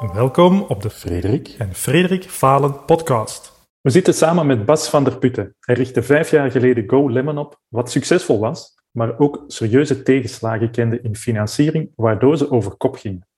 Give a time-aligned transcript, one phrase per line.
[0.00, 3.68] Welkom op de Frederik en Frederik Falen podcast.
[3.80, 5.56] We zitten samen met Bas van der Putten.
[5.60, 10.70] Hij richtte vijf jaar geleden Go Lemon op, wat succesvol was, maar ook serieuze tegenslagen
[10.70, 13.28] kende in financiering, waardoor ze over kop gingen.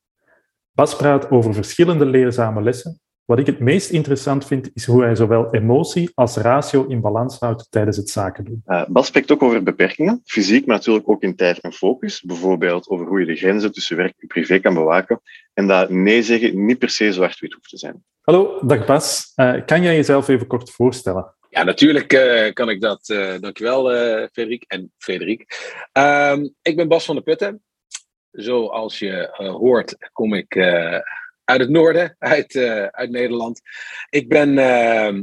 [0.72, 3.00] Bas praat over verschillende leerzame lessen.
[3.28, 7.38] Wat ik het meest interessant vind, is hoe hij zowel emotie als ratio in balans
[7.38, 8.62] houdt tijdens het zaken doen.
[8.66, 12.22] Uh, Bas spreekt ook over beperkingen, fysiek, maar natuurlijk ook in tijd en focus.
[12.22, 15.20] Bijvoorbeeld over hoe je de grenzen tussen werk en privé kan bewaken.
[15.54, 18.04] En dat nee zeggen niet per se zwart-wit hoeft te zijn.
[18.20, 19.32] Hallo, dag Bas.
[19.36, 21.34] Uh, kan jij jezelf even kort voorstellen?
[21.50, 23.06] Ja, natuurlijk uh, kan ik dat.
[23.40, 23.84] dankjewel,
[24.32, 25.46] Frederik en Frederik.
[25.92, 27.62] Ehm, ik ben Bas van der Putten.
[28.30, 30.54] Zoals je hoort, kom ik
[31.48, 33.60] uit het noorden, uit, uh, uit Nederland.
[34.08, 35.20] Ik ben, uh,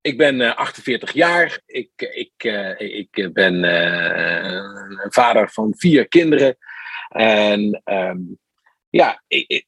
[0.00, 1.60] ik ben 48 eh, jaar.
[1.66, 6.56] Ik, ik, uh, ik ben een vader van vier kinderen.
[7.08, 8.38] En um,
[8.90, 9.66] ja, ik,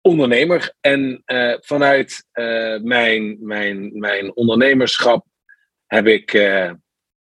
[0.00, 0.74] ondernemer.
[0.80, 1.22] En
[1.60, 2.26] vanuit
[2.82, 5.26] mijn, mijn, mijn ondernemerschap
[5.86, 6.32] heb ik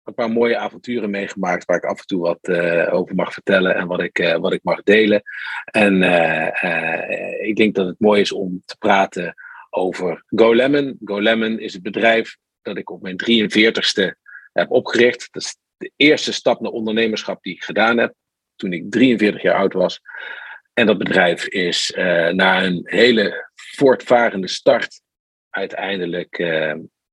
[0.08, 3.76] een paar mooie avonturen meegemaakt waar ik af en toe wat uh, over mag vertellen
[3.76, 5.22] en wat ik, uh, wat ik mag delen.
[5.66, 9.34] En uh, ik denk dat het mooi is om te praten
[9.70, 10.98] over GoLemon.
[11.04, 14.16] GoLemon is het bedrijf dat ik op mijn 43ste
[14.54, 15.28] heb opgericht.
[15.32, 18.14] Dat is de eerste stap naar ondernemerschap die ik gedaan heb
[18.56, 20.02] toen ik 43 jaar oud was.
[20.74, 21.92] En dat bedrijf is
[22.32, 25.02] na een hele voortvarende start
[25.50, 26.38] uiteindelijk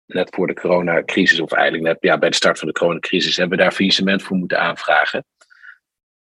[0.06, 3.58] net voor de coronacrisis, of eigenlijk net ja, bij de start van de coronacrisis, hebben
[3.58, 5.24] we daar faillissement voor moeten aanvragen.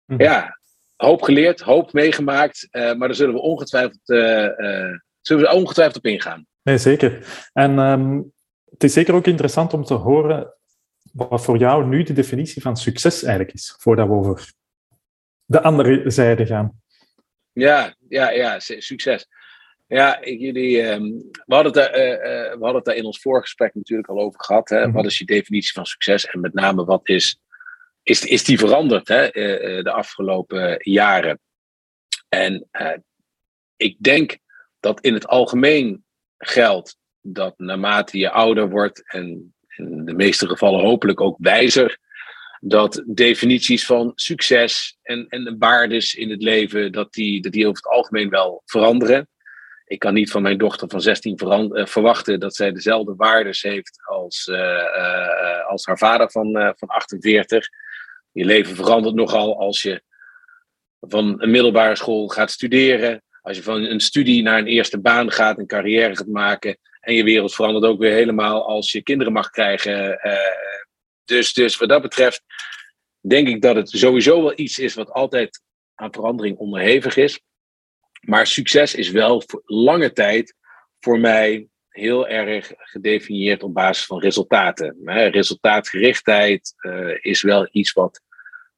[0.06, 0.22] Mhm.
[0.22, 0.60] Ja,
[0.96, 5.98] hoop geleerd, hoop meegemaakt, uh, maar daar zullen we ongetwijfeld, uh, uh, zullen we ongetwijfeld
[5.98, 6.46] op ingaan.
[6.64, 7.26] Nee, zeker.
[7.54, 8.34] En um,
[8.70, 10.54] het is zeker ook interessant om te horen
[11.14, 14.54] wat voor jou nu de definitie van succes eigenlijk is, voordat we over
[15.46, 16.82] de andere zijde gaan.
[17.52, 19.28] Ja, ja, ja, succes.
[19.88, 21.04] Ja, jullie, ehm,
[21.46, 24.20] we, hadden het daar, uh, uh, we hadden het daar in ons voorgesprek natuurlijk al
[24.20, 24.70] over gehad.
[24.70, 24.88] Hè?
[24.88, 24.92] Mhm.
[24.92, 26.26] Wat is je definitie van succes?
[26.26, 27.40] En met name, wat is,
[28.04, 29.36] is, is die veranderd hè?
[29.36, 31.40] Uh, de afgelopen jaren?
[32.30, 32.70] En
[33.76, 34.38] ik denk
[34.80, 36.06] dat in het algemeen
[36.38, 42.00] geldt dat naarmate je ouder wordt en in de meeste gevallen hopelijk ook wijzer,
[42.60, 47.84] dat definities van succes en, en waardes in het leven, dat die, dat die over
[47.84, 49.30] het algemeen wel veranderen
[49.88, 53.62] ik kan niet van mijn dochter van 16 uh, eh, verwachten dat zij dezelfde waardes
[53.62, 57.68] heeft als, uh, uh, als haar vader van, van 48.
[58.32, 60.02] Je leven verandert nogal als je
[61.00, 63.24] van een middelbare school gaat studeren.
[63.42, 66.78] Als je van een studie naar een eerste baan gaat, een carrière gaat maken.
[67.00, 70.20] En je wereld verandert ook weer helemaal als je kinderen mag krijgen.
[71.26, 72.44] dus, dus wat dat betreft
[73.20, 75.62] denk ik dat het sowieso wel iets is wat altijd
[75.96, 77.40] aan verandering onderhevig is.
[78.28, 80.56] Maar succes is wel voor lange tijd
[81.00, 84.98] voor mij heel erg gedefinieerd op basis van resultaten.
[85.32, 88.22] Resultaatgerichtheid uh, is wel iets wat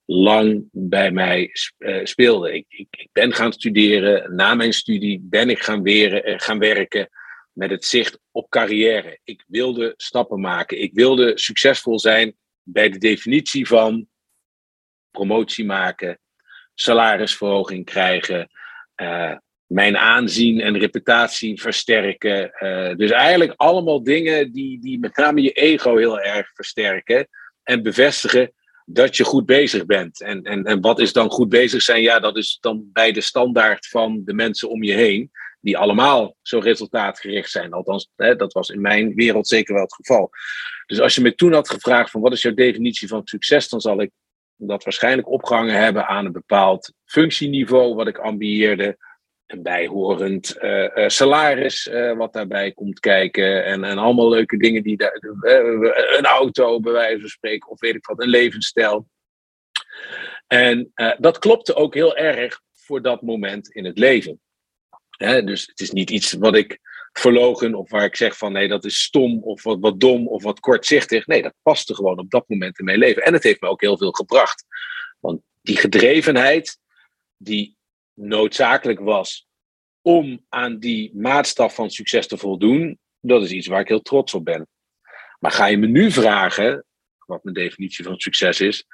[0.05, 2.53] lang bij mij uh, speelde.
[2.53, 4.35] Ik, ik, ik, ben gaan studeren.
[4.35, 7.09] Na mijn studie ben ik gaan, uh, gaan werken
[7.51, 9.19] met het zicht op carrière.
[9.23, 10.81] Ik wilde stappen maken.
[10.81, 14.07] Ik wilde succesvol zijn bij de definitie van
[15.11, 16.19] promotie maken,
[16.73, 18.49] salarisverhoging krijgen,
[19.01, 22.51] uh, mijn aanzien en reputatie versterken.
[22.59, 27.27] Uh, dus eigenlijk allemaal dingen die, die met name je ego heel erg versterken
[27.63, 28.53] en bevestigen
[28.85, 30.21] dat je goed bezig bent.
[30.21, 32.01] En, en, en wat is dan goed bezig zijn?
[32.01, 35.31] Ja, dat is dan bij de standaard van de mensen om je heen,
[35.61, 37.71] die allemaal zo resultaatgericht zijn.
[37.71, 40.29] Althans, hè, dat was in mijn wereld zeker wel het geval.
[40.85, 43.81] Dus als je me toen had gevraagd van wat is jouw definitie van succes, dan
[43.81, 44.11] zal ik
[44.67, 48.97] dat waarschijnlijk opgehangen hebben aan een bepaald functieniveau wat ik ambieerde.
[49.45, 53.65] Een bijhorend uh, salaris uh, wat daarbij komt kijken.
[53.65, 55.17] En, en allemaal leuke dingen die daar.
[56.17, 59.07] een auto, bij wijze van spreken, of weet ik wat, een levensstijl.
[60.47, 64.39] En dat klopte ook heel erg voor dat moment in het leven.
[65.09, 66.79] Hè, dus het is niet iets wat ik
[67.13, 70.43] verlogen of waar ik zeg van nee, dat is stom of wat, wat dom of
[70.43, 71.27] wat kortzichtig.
[71.27, 73.23] Nee, dat paste gewoon op dat moment in mijn leven.
[73.23, 74.65] En het heeft me ook heel veel gebracht.
[75.19, 76.79] Want die gedrevenheid
[77.37, 77.77] die
[78.13, 79.47] noodzakelijk was
[80.01, 84.33] om aan die maatstaf van succes te voldoen, dat is iets waar ik heel trots
[84.33, 84.67] op ben.
[85.39, 86.85] Maar ga je me nu vragen,
[87.25, 88.85] wat mijn definitie van succes is,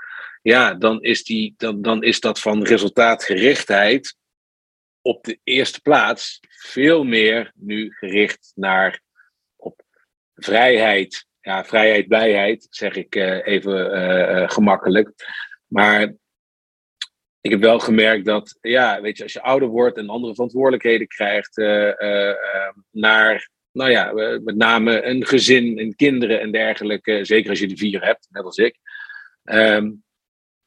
[0.42, 4.16] ja, dan is, die, dan, dan is dat van resultaatgerichtheid
[5.06, 9.02] op de eerste plaats veel meer nu gericht naar
[9.56, 9.81] op
[10.36, 11.25] vrijheid.
[11.42, 15.12] Ja, vrijheid, blijheid, zeg ik uh, even uh, uh, gemakkelijk.
[15.68, 16.13] Maar
[17.42, 21.07] ik heb wel gemerkt dat, ja, weet je, als je ouder wordt en andere verantwoordelijkheden
[21.07, 21.57] krijgt,
[22.92, 24.12] naar, nou ja,
[24.44, 28.44] met name een gezin en kinderen en dergelijke, zeker als je de vier hebt, net
[28.44, 28.78] als ik.
[29.44, 29.92] Ehm,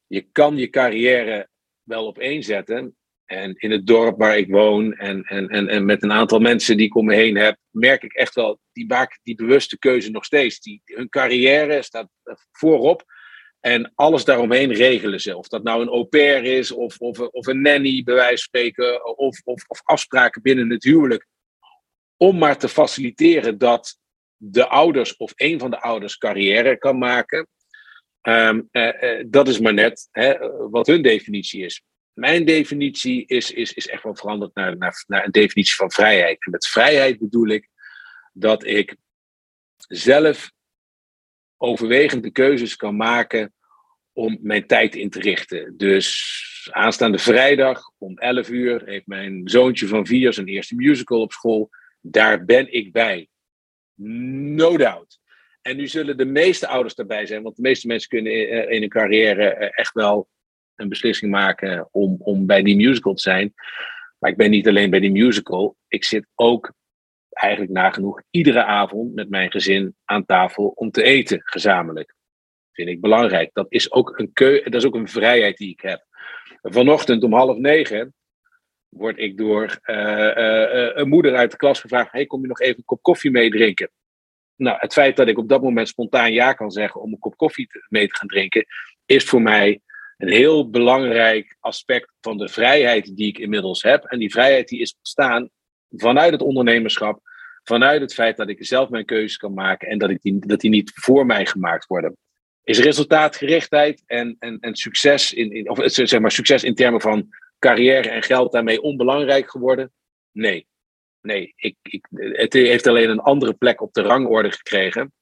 [0.06, 1.49] je kan je carrière
[1.82, 2.98] wel op één zetten.
[3.28, 6.76] En in het dorp waar ik woon en, en, en, en met een aantal mensen
[6.76, 10.10] die ik om me heen heb, merk ik echt wel, die maken die bewuste keuze
[10.10, 10.60] nog steeds.
[10.60, 12.08] Die, hun carrière staat
[12.52, 13.04] voorop
[13.60, 15.36] en alles daaromheen regelen ze.
[15.36, 18.38] Of dat nou een au pair is, of, of, of een nanny, bij wijze van
[18.38, 21.26] spreken, of, of, of afspraken binnen het huwelijk.
[22.16, 23.98] Om maar te faciliteren dat
[24.36, 27.48] de ouders of een van de ouders carrière kan maken.
[28.20, 30.38] Ehm, eh, eh, dat is maar net hè,
[30.70, 31.82] wat hun definitie is.
[32.19, 36.44] Mijn definitie is, is, is echt wel veranderd naar, naar, naar een definitie van vrijheid.
[36.44, 37.69] En met vrijheid bedoel ik
[38.32, 38.97] dat ik
[39.76, 40.53] zelf
[41.56, 43.55] overwegend de keuzes kan maken
[44.12, 45.76] om mijn tijd in te richten.
[45.76, 51.32] Dus aanstaande vrijdag om 11 uur heeft mijn zoontje van vier zijn eerste musical op
[51.32, 51.71] school.
[52.00, 53.29] Daar ben ik bij.
[53.94, 55.21] No doubt.
[55.62, 58.88] En nu zullen de meeste ouders daarbij zijn, want de meeste mensen kunnen in hun
[58.88, 60.29] carrière eh, echt wel
[60.78, 63.54] een beslissing maken om, om bij die musical te zijn.
[64.19, 65.76] Maar ik ben niet alleen bij die musical.
[65.88, 66.72] Ik zit ook
[67.28, 72.14] eigenlijk nagenoeg iedere avond met mijn gezin aan tafel om te eten gezamenlijk.
[72.72, 73.50] Vind ik belangrijk.
[73.52, 76.06] Dat is ook een keu dat is ook een vrijheid die ik heb.
[76.62, 78.14] Vanochtend om half negen
[78.88, 82.60] word ik door uh, uh, een moeder uit de klas gevraagd: hey, kom je nog
[82.60, 83.90] even een kop koffie mee drinken?
[84.56, 87.36] Nou, het feit dat ik op dat moment spontaan ja kan zeggen om een kop
[87.36, 88.66] koffie mee te gaan drinken,
[89.06, 89.80] is voor mij
[90.19, 94.05] een heel belangrijk aspect van de vrijheid die ik inmiddels heb.
[94.05, 95.50] En die vrijheid die is ontstaan
[95.91, 97.20] vanuit het ondernemerschap,
[97.62, 100.61] vanuit het feit dat ik zelf mijn keuzes kan maken en dat, ik die, dat
[100.61, 102.17] die niet voor mij gemaakt worden.
[102.65, 107.29] Is resultaatgerichtheid en, en, en succes, in, in, of zeg maar succes in termen van
[107.59, 109.93] carrière en geld daarmee onbelangrijk geworden?
[110.32, 110.67] Nee.
[111.21, 115.12] Nee, ik, ik, het heeft alleen een andere plek op de rangorde gekregen.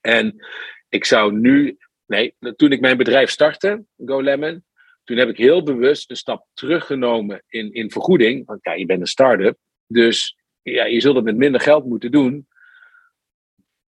[0.00, 0.46] En
[0.88, 1.76] ik zou nu
[2.08, 4.64] Nee, toen ik mijn bedrijf startte, GoLemon,
[5.04, 8.46] toen heb ik heel bewust een stap teruggenomen in, in vergoeding.
[8.46, 9.58] Want ja, je bent een start-up.
[9.86, 12.48] Dus ja, je zult het met minder geld moeten doen.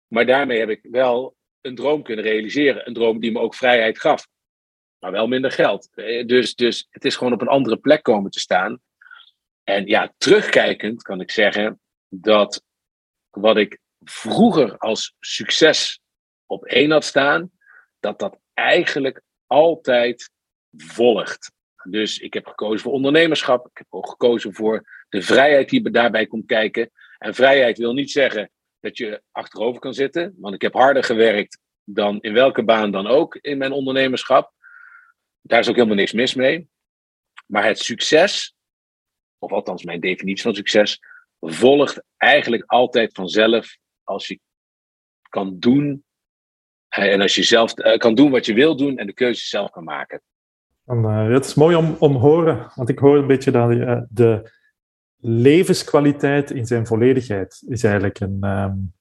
[0.07, 2.87] Maar daarmee heb ik wel een droom kunnen realiseren.
[2.87, 4.27] Een droom die me ook vrijheid gaf.
[4.99, 5.89] Maar wel minder geld.
[5.93, 8.79] Eh, dus, dus het is gewoon op een andere plek komen te staan.
[9.63, 11.79] En ja, terugkijkend kan ik zeggen
[12.09, 12.63] dat
[13.29, 15.99] wat ik vroeger als succes
[16.45, 17.51] op één had staan,
[18.07, 20.31] dat dat eigenlijk altijd
[20.77, 21.51] volgt.
[21.89, 23.67] Dus ik heb gekozen voor ondernemerschap.
[23.67, 26.91] Ik heb ook gekozen voor de vrijheid die daarbij komt kijken.
[27.17, 30.35] En vrijheid wil niet zeggen dat je achterover kan zitten.
[30.37, 34.53] Want ik heb harder gewerkt dan in welke baan dan ook in mijn ondernemerschap.
[35.41, 36.69] Daar is ook helemaal niks mis mee.
[37.45, 38.55] Maar het succes,
[39.37, 40.99] of althans mijn definitie van succes,
[41.39, 44.39] volgt eigenlijk altijd vanzelf als je
[45.29, 46.05] kan doen
[47.05, 49.69] en als je zelf eh, kan doen wat je wil doen en de keuze zelf
[49.69, 50.21] kan maken.
[50.85, 53.97] En, uh, het is mooi om, om horen, want ik hoor een beetje dat uh,
[54.09, 54.51] de
[55.17, 58.93] levenskwaliteit in zijn volledigheid is eigenlijk een, um,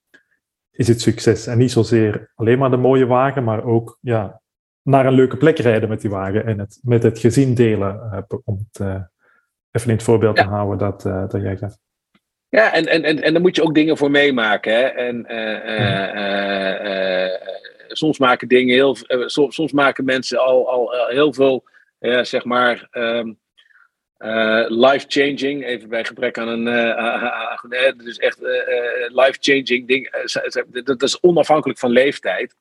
[0.70, 1.46] is het succes.
[1.46, 4.40] En niet zozeer alleen maar de mooie wagen, maar ook ja,
[4.82, 8.26] naar een leuke plek rijden met die wagen en het met het gezin delen.
[8.44, 8.80] om het
[9.70, 10.42] even in het voorbeeld ja.
[10.42, 11.78] te houden dat, dat jij gaat.
[12.48, 14.72] Ja, en, en, en, en daar moet je ook dingen voor meemaken.
[14.72, 14.82] Hè?
[14.82, 15.26] En
[17.96, 18.96] soms maken dingen heel.
[19.08, 21.64] Uh, soms, maken mensen al, al heel veel,
[22.00, 22.88] uh, zeg maar.
[22.92, 27.96] Uh, life-changing, even bij gebrek aan een.
[28.04, 28.38] dus echt
[29.08, 30.10] life-changing ding.
[30.84, 32.54] dat is onafhankelijk van leeftijd.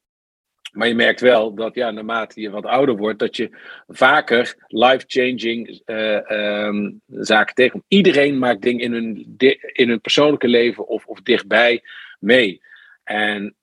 [0.71, 3.49] Maar je merkt wel dat ja, naarmate je wat ouder wordt, dat je
[3.87, 5.81] vaker life-changing
[6.27, 7.85] um, zaken tegenkomt.
[7.87, 9.35] Iedereen maakt dingen in hun,
[9.73, 11.83] in hun persoonlijke leven of, of dichtbij
[12.19, 12.61] mee.
[13.03, 13.55] En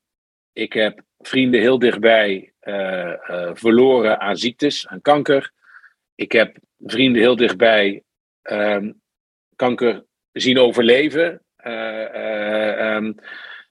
[0.53, 5.53] ik heb vrienden heel dichtbij uh, uh, verloren aan ziektes, aan kanker.
[6.15, 8.03] Ik heb vrienden heel dichtbij
[8.43, 9.01] um,
[9.57, 11.43] kanker zien overleven.
[11.67, 13.15] Uh, um,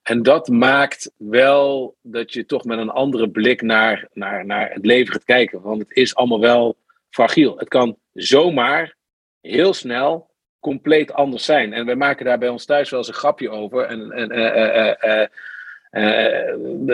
[0.02, 4.86] en dat maakt wel dat je toch met een andere blik naar, naar, naar het
[4.86, 5.62] leven gaat kijken.
[5.62, 6.78] Want het is allemaal wel
[7.10, 7.58] fragiel.
[7.58, 8.96] Het kan zomaar
[9.42, 10.30] heel snel
[10.60, 11.74] compleet anders zijn.
[11.74, 13.86] En wij maken daar bij ons thuis wel eens een grapje over.
[13.86, 15.30] En, en,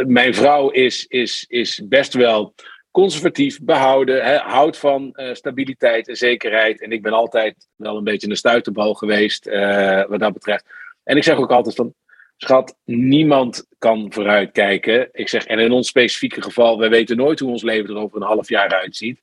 [0.08, 2.54] mijn vrouw is, is, is best wel
[2.92, 6.82] conservatief, behouden, hè, houdt van uh, stabiliteit en zekerheid.
[6.82, 10.66] En ik ben altijd wel een beetje een stuiterbal geweest uh, wat dat betreft.
[11.04, 11.94] En ik zeg ook altijd van,
[12.38, 15.10] schat, niemand kan vooruitkijken.
[15.12, 18.18] Ik zeg, en in ons specifieke geval, we weten nooit hoe ons leven er over
[18.18, 19.22] een half jaar uitziet.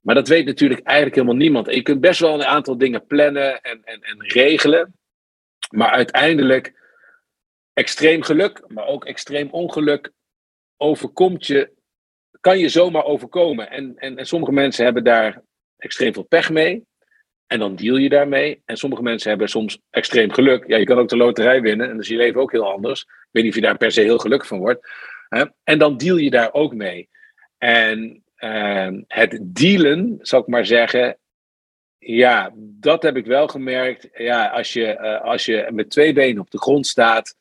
[0.00, 1.74] Maar dat weet natuurlijk eigenlijk helemaal niemand.
[1.74, 4.94] Je kunt best wel een aantal dingen plannen en, en, en regelen.
[5.70, 6.79] Maar uiteindelijk
[7.80, 10.12] extreem geluk, maar ook extreem ongeluk
[10.76, 11.72] overkomt je,
[12.40, 13.70] kan je zomaar overkomen.
[13.70, 15.42] En, en, en sommige mensen hebben daar
[15.76, 16.84] extreem veel pech mee.
[17.46, 18.62] En dan deal je daarmee.
[18.64, 20.66] En sommige mensen hebben soms extreem geluk.
[20.66, 21.86] Ja, je kan ook de loterij winnen.
[21.86, 23.02] En dan is je leven ook heel anders.
[23.02, 24.88] Ik weet niet of je daar per se heel gelukkig van wordt.
[25.64, 27.08] En dan deal je daar ook mee.
[27.58, 31.18] En uh, het dealen, zal ik maar zeggen.
[31.98, 34.08] Ja, dat heb ik wel gemerkt.
[34.12, 37.36] Ja, als je, uh, als je met twee benen op de grond staat.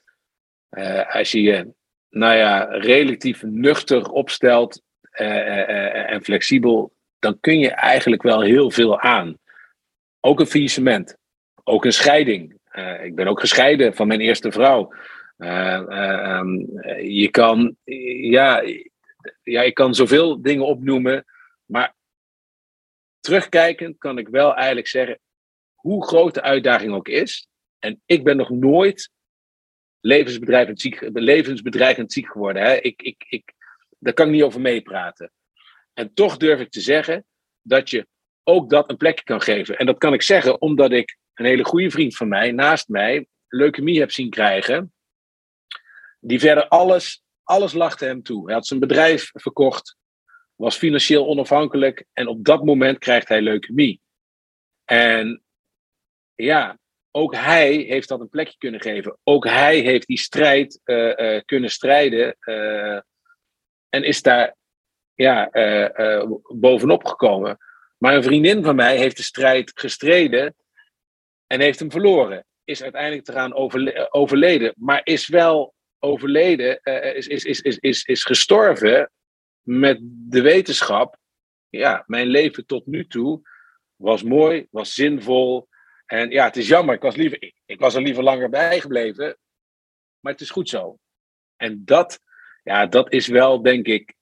[0.71, 1.73] Uh, als je je,
[2.09, 4.81] nou ja, relatief nuchter opstelt.
[5.09, 6.93] Eh, en flexibel.
[7.19, 9.37] Dan kun je eigenlijk wel heel veel aan.
[10.19, 11.17] Ook een faillissement.
[11.63, 12.57] Ook een scheiding.
[13.03, 14.93] ik ben ook gescheiden van mijn eerste vrouw.
[15.37, 17.75] Um, je kan,
[18.21, 18.63] ja,
[19.43, 21.25] ja, ik kan zoveel dingen opnoemen,
[21.65, 21.95] maar
[23.19, 25.19] terugkijkend kan ik wel eigenlijk zeggen,
[25.75, 27.47] hoe groot de uitdaging ook is,
[27.79, 29.11] en ik ben nog nooit
[30.01, 32.63] levensbedreigend ziek, levensbedreigend ziek geworden.
[32.63, 32.75] Hè?
[32.75, 33.53] Ik, ik, ik,
[33.99, 35.31] daar kan ik niet over meepraten.
[35.93, 37.25] En toch durf ik te zeggen
[37.61, 38.07] dat je
[38.43, 39.77] ook dat een plekje kan geven.
[39.77, 43.27] En dat kan ik zeggen omdat ik een hele goede vriend van mij naast mij
[43.47, 44.93] leukemie heb zien krijgen.
[46.19, 48.45] Die verder alles alles lachte hem toe.
[48.45, 49.97] Hij had zijn bedrijf verkocht,
[50.55, 54.01] was financieel onafhankelijk en op dat moment krijgt hij leukemie.
[54.85, 55.43] En
[56.35, 56.79] ja,
[57.11, 59.17] ook hij heeft dat een plekje kunnen geven.
[59.23, 62.99] Ook hij heeft die strijd uh, uh, kunnen strijden uh,
[63.89, 64.55] en is daar
[65.13, 65.49] ja,
[66.55, 67.57] bovenop gekomen.
[67.97, 70.55] Maar een vriendin van mij heeft de strijd gestreden
[71.47, 72.45] en heeft hem verloren.
[72.63, 76.79] Is uiteindelijk eraan overle overleden, maar is wel overleden,
[77.15, 79.11] is, is, is, is, is, is gestorven
[79.61, 81.17] met de wetenschap.
[81.69, 83.41] Ja, mijn leven tot nu toe
[83.95, 85.67] was mooi, was zinvol.
[86.11, 88.79] En ja, het is jammer, ik was, liever, ik, ik was er liever langer bij
[88.79, 89.37] gebleven.
[90.19, 90.99] Maar het is goed zo.
[91.55, 92.19] En dat,
[92.63, 94.13] ja, dat is wel, denk ik,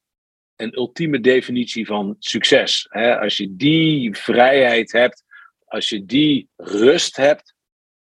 [0.55, 2.85] een ultieme definitie van succes.
[2.89, 3.19] Hè?
[3.19, 5.23] Als je die vrijheid hebt,
[5.65, 7.55] als je die rust hebt,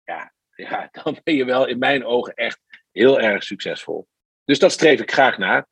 [0.04, 0.32] ja,
[0.70, 2.60] ja, dan ben je wel in mijn ogen echt
[2.92, 4.08] heel erg succesvol.
[4.44, 5.66] Dus dat streef ik graag naar.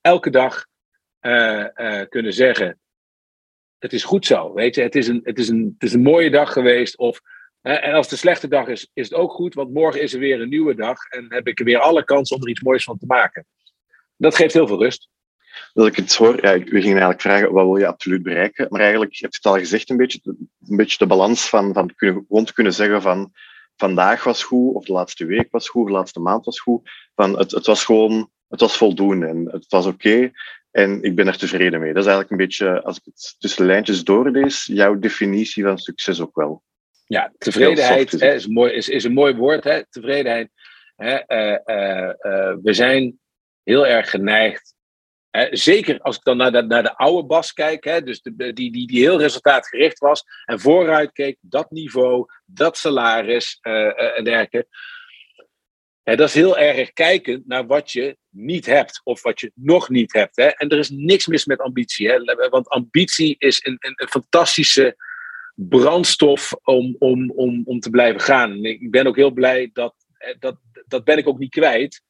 [0.00, 0.66] Elke dag
[1.20, 2.80] uh, uh, kunnen zeggen:
[3.78, 4.52] Het is goed zo.
[4.52, 6.96] Weet je, het is een, het is een, het is een mooie dag geweest.
[6.96, 7.20] Of,
[7.66, 10.20] en als het een slechte dag is, is het ook goed, want morgen is er
[10.20, 11.04] weer een nieuwe dag.
[11.04, 13.46] En heb ik er weer alle kans om er iets moois van te maken.
[14.16, 15.08] Dat geeft heel veel rust.
[15.72, 18.66] Als ik het hoor, ja, we gingen eigenlijk vragen wat wil je absoluut bereiken.
[18.70, 20.20] Maar eigenlijk heb je het al gezegd, een beetje,
[20.66, 23.32] een beetje de balans van, van kunnen, gewoon zeggen van
[23.76, 26.90] vandaag was goed, of de laatste week was goed, of de laatste maand was goed.
[27.14, 30.30] Van het, het was gewoon, het was voldoende en het was oké.
[30.70, 31.92] en ik ben er tevreden mee.
[31.92, 36.20] Dat is eigenlijk een beetje, als ik het tussen lijntjes doorlees, jouw definitie van succes
[36.20, 36.64] ook wel.
[37.06, 39.64] Ja, tevredenheid hè, is, een mooi, is, is een mooi woord.
[39.64, 39.86] Hè?
[39.86, 40.50] Tevredenheid.
[40.96, 41.18] Hè?
[41.26, 43.20] Uh, uh, uh, we zijn
[43.62, 44.74] heel erg geneigd
[45.50, 48.72] zeker als ik dan naar de, naar de oude Bas kijk, hè, dus de, die,
[48.72, 54.66] die, die heel resultaatgericht was en vooruit keek, dat niveau, dat salaris en dergelijke.
[56.02, 60.12] dat is heel erg kijkend naar wat je niet hebt of wat je nog niet
[60.12, 60.36] hebt.
[60.36, 60.46] Hè.
[60.46, 64.96] En er is niks mis met ambitie, hè, want ambitie is een, een, een fantastische
[65.56, 68.64] brandstof om, om, om, om te blijven gaan.
[68.64, 69.94] ik ben ook heel blij dat,
[70.38, 72.02] dat, dat ben ik ook niet kwijt.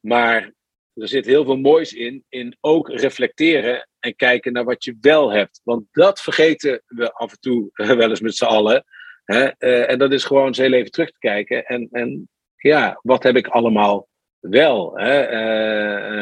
[0.00, 0.52] Maar
[0.94, 5.32] er zit heel veel moois in, in ook reflecteren en kijken naar wat je wel
[5.32, 5.60] hebt.
[5.64, 8.84] Want dat vergeten we af en toe wel eens met z'n allen.
[9.26, 11.64] Uh, en dat is gewoon eens heel even terug te kijken.
[11.64, 14.08] En, en ja, wat heb ik allemaal
[14.38, 14.98] wel?
[14.98, 15.32] Hè?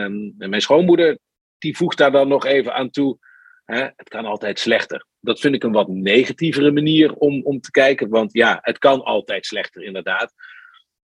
[0.05, 1.19] Um, mijn schoonmoeder,
[1.59, 3.19] die voegt daar dan nog even aan toe.
[3.67, 3.81] Hè?
[3.97, 5.07] Het kan altijd slechter.
[5.21, 8.09] Dat vind ik een wat negatievere manier om, om te kijken.
[8.09, 10.33] Want ja, het kan altijd slechter, inderdaad.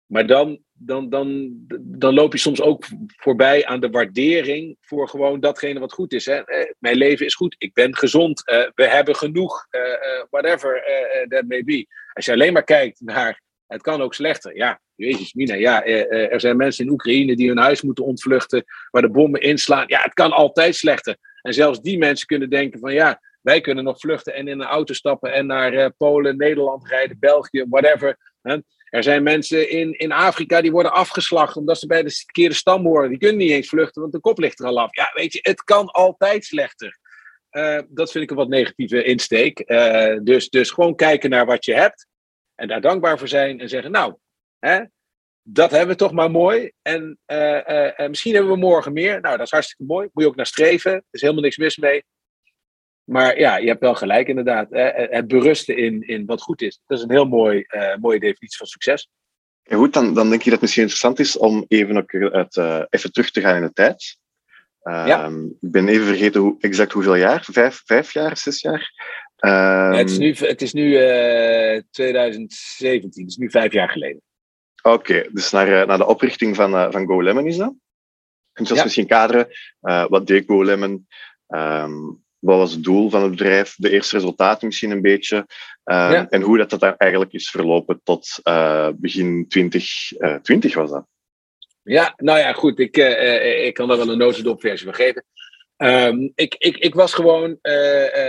[0.06, 5.40] Maar dan, dan, dan, dan loop je soms ook voorbij aan de waardering voor gewoon
[5.40, 6.26] datgene wat goed is.
[6.26, 6.46] Hè?
[6.46, 9.82] Eh, mijn leven is goed, ik ben gezond, uh, we hebben genoeg, uh,
[10.30, 10.84] whatever
[11.28, 11.88] that may be.
[12.14, 14.56] Als je alleen maar kijkt naar het kan ook slechter.
[14.56, 19.02] Ja, Jezus, Mina, ja, er zijn mensen in Oekraïne die hun huis moeten ontvluchten, waar
[19.02, 19.84] de bommen inslaan.
[19.88, 21.18] Ja, het kan altijd slechter.
[21.42, 24.68] En zelfs die mensen kunnen denken van ja, wij kunnen nog vluchten en in een
[24.68, 28.18] auto stappen en naar Polen, Nederland rijden, België, whatever.
[28.42, 28.58] Hè?
[28.92, 32.86] Er zijn mensen in, in Afrika die worden afgeslacht omdat ze bij de verkeerde stam
[32.86, 33.10] horen.
[33.10, 34.96] Die kunnen niet eens vluchten, want de kop ligt er al af.
[34.96, 37.00] Ja, weet je, het kan altijd slechter.
[37.52, 39.64] Uh, dat vind ik een wat negatieve insteek.
[39.66, 42.08] Uh, dus, dus gewoon kijken naar wat je hebt.
[42.56, 44.16] En daar dankbaar voor zijn en zeggen, nou,
[44.60, 44.84] hè,
[45.44, 46.72] dat hebben we toch maar mooi.
[46.82, 49.22] En uh, misschien hebben we morgen meer.
[49.22, 50.10] Nou, dat is hartstikke mooi.
[50.12, 50.92] Moet je ook naar streven.
[50.92, 52.04] Er is helemaal niks mis mee.
[53.04, 54.68] Maar ja, je hebt wel gelijk inderdaad.
[54.70, 56.82] Het berusten in, in wat goed is.
[56.88, 59.10] Dat is een heel mooi, uh, mooie definitie van succes.
[59.64, 62.56] Ja, goed, dan, dan denk je dat het misschien interessant is om even, ook het,
[62.56, 64.18] uh, even terug te gaan in de tijd.
[64.84, 65.24] Uh, ja.
[65.24, 67.48] Ehm, ik ben even vergeten hoe, exact hoeveel jaar.
[67.52, 68.92] Vijf, vijf jaar, zes jaar?
[69.36, 70.92] ja, het is nu, het is nu
[71.92, 74.22] 2017, het is nu vijf jaar geleden.
[74.82, 77.74] Oké, dus naar, naar de oprichting van, van GoLemon is dat?
[78.52, 78.84] Kun je ja.
[78.84, 79.48] misschien kaderen?
[80.10, 81.08] wat deed GoLemon?
[81.48, 85.48] Um, wat was het doel van het bedrijf, de eerste resultaten misschien een beetje,
[85.86, 91.06] uh, en hoe dat, dat eigenlijk is verlopen tot uh, begin 2020 uh, was dat.
[91.84, 95.26] Ja, nou ja, goed, ik, uh, ik kan daar wel een notendop versie van geven.
[95.78, 97.60] Um, ik, ik, ik was gewoon,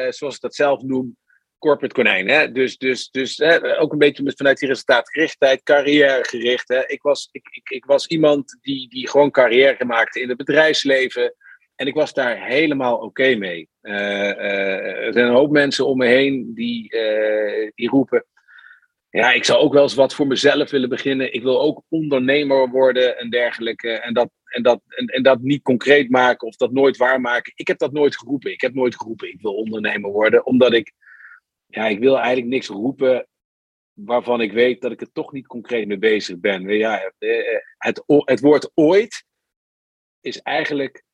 [0.09, 1.17] zoals ik dat zelf noem,
[1.63, 2.29] corporate konijn.
[2.29, 2.53] Hè?
[2.53, 3.43] Dus, dus, dus
[3.79, 6.69] ook een beetje vanuit die resultaatgerichtheid, carrièregericht.
[6.69, 6.87] Hè?
[6.87, 11.35] Ik, was, ik, ik, ik was iemand die, die gewoon carrière maakte in het bedrijfsleven.
[11.77, 13.69] En ik was daar helemaal oké mee.
[13.83, 18.25] Uh, uh, er zijn een hoop mensen om me heen die, uh, die roepen.
[19.11, 21.35] Ja, ik zou ook wel eens wat voor mezelf willen beginnen.
[21.35, 23.91] Ik wil ook ondernemer worden en dergelijke.
[23.91, 27.53] En dat, en dat, en, en dat niet concreet maken of dat nooit waarmaken.
[27.57, 28.53] Ik heb dat nooit geroepen.
[28.53, 30.47] Ik heb nooit geroepen, ik wil ondernemer worden.
[30.47, 30.93] Omdat ik,
[31.75, 33.29] ja, ik wil eigenlijk niks roepen
[33.93, 36.69] waarvan ik weet dat ik er toch niet concreet mee bezig ben.
[36.69, 37.13] Ja,
[37.79, 39.25] het, het woord ooit
[40.21, 41.05] is eigenlijk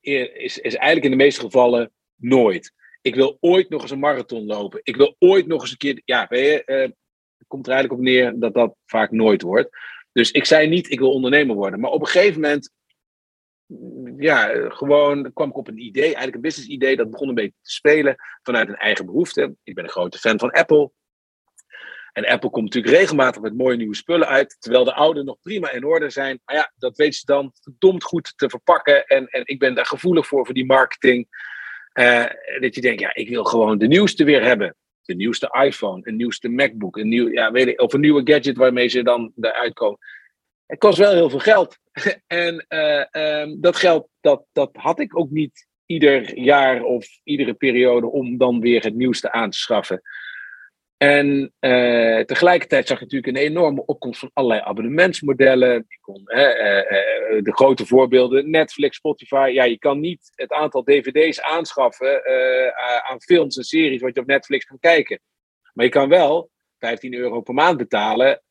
[0.00, 2.72] is, is eigenlijk in de meeste gevallen nooit.
[3.00, 4.80] Ik wil ooit nog eens een marathon lopen.
[4.82, 6.02] Ik wil ooit nog eens een keer.
[6.04, 6.82] Ja, weet je, uh,
[7.38, 9.68] het komt er eigenlijk op neer dat dat vaak nooit wordt.
[10.12, 11.80] Dus ik zei niet, ik wil ondernemer worden.
[11.80, 12.72] Maar op een gegeven moment,
[14.16, 17.58] ja, gewoon kwam ik op een idee, eigenlijk een business idee, dat begon een beetje
[17.62, 19.54] te spelen vanuit een eigen behoefte.
[19.62, 20.90] Ik ben een grote fan van Apple.
[22.12, 25.70] En Apple komt natuurlijk regelmatig met mooie nieuwe spullen uit, terwijl de oude nog prima
[25.70, 26.40] in orde zijn.
[26.44, 29.06] Maar ja, dat weet ze dan verdomd goed te verpakken.
[29.06, 31.48] En, en ik ben daar gevoelig voor, voor die marketing.
[31.94, 32.26] Uh,
[32.60, 34.76] dat je denkt, ja, ik wil gewoon de nieuwste weer hebben.
[35.02, 38.88] De nieuwste iPhone, een nieuwste MacBook, een nieuw, ja, weet of een nieuwe gadget waarmee
[38.88, 39.98] ze dan eruit komen.
[40.66, 41.78] Het kost wel heel veel geld.
[42.26, 43.04] en uh,
[43.40, 48.38] um, dat geld, dat, dat had ik ook niet ieder jaar of iedere periode om
[48.38, 50.02] dan weer het nieuwste aan te schaffen.
[50.96, 55.74] En uh, tegelijkertijd zag je natuurlijk een enorme opkomst van allerlei abonnementsmodellen.
[55.76, 56.26] uh,
[57.42, 59.50] de grote voorbeelden, Netflix, Spotify.
[59.54, 62.22] Ja, je kan niet het aantal dvd's aanschaffen
[63.02, 65.20] aan films en series wat je op Netflix kan kijken.
[65.72, 68.42] Maar je kan wel 15 euro per maand betalen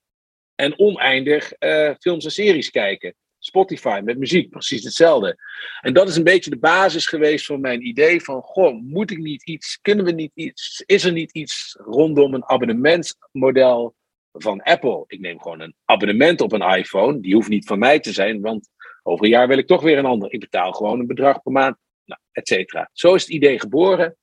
[0.55, 1.53] en oneindig
[1.99, 3.15] films en series kijken.
[3.49, 5.37] Spotify met muziek, precies hetzelfde.
[5.81, 9.17] En dat is een beetje de basis geweest van mijn idee van, goh, moet ik
[9.17, 13.95] niet iets, kunnen we niet iets, is er niet iets rondom een abonnementsmodel
[14.31, 15.03] van Apple?
[15.07, 18.41] Ik neem gewoon een abonnement op een iPhone, die hoeft niet van mij te zijn,
[18.41, 18.69] want
[19.03, 20.33] over een jaar wil ik toch weer een ander.
[20.33, 22.89] Ik betaal gewoon een bedrag per maand, nou, et cetera.
[22.93, 24.17] Zo is het idee geboren.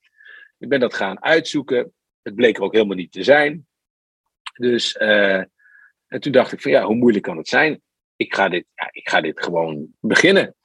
[0.57, 1.93] Ik ben dat gaan uitzoeken.
[2.21, 3.67] Het bleek er ook helemaal niet te zijn.
[4.53, 5.43] Dus, uh,
[6.07, 7.81] en toen dacht ik van ja, hoe moeilijk kan het zijn?
[8.17, 10.55] Ik ga dit, ik ga dit gewoon beginnen.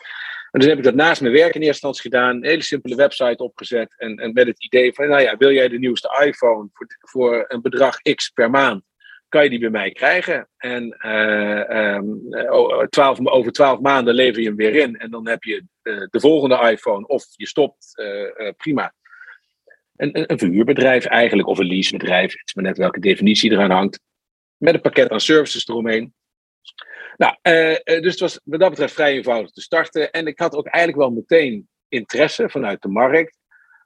[0.51, 2.37] En dus heb ik dat naast mijn werk in eerste instantie gedaan.
[2.37, 3.95] Een hele simpele website opgezet.
[3.99, 7.45] En, en met het idee van, nou ja, wil jij de nieuwste iPhone voor, voor
[7.49, 8.83] een bedrag X per maand?
[9.29, 10.49] Kan je die bij mij krijgen?
[10.57, 14.97] En uh, um, 12, over twaalf maanden lever je hem weer in.
[14.97, 17.07] En dan heb je de volgende iPhone.
[17.07, 18.03] Of je stopt,
[18.57, 18.95] prima.
[19.97, 22.33] Een, een, een verhuurbedrijf eigenlijk, of een leasebedrijf.
[22.33, 24.01] Het is maar net welke definitie eraan hangt.
[24.57, 26.15] Met een pakket aan services eromheen.
[27.17, 30.11] Nou, uh, dus het was wat dat betreft vrij eenvoudig te starten.
[30.11, 33.39] En ik had ook eigenlijk wel meteen interesse vanuit de markt.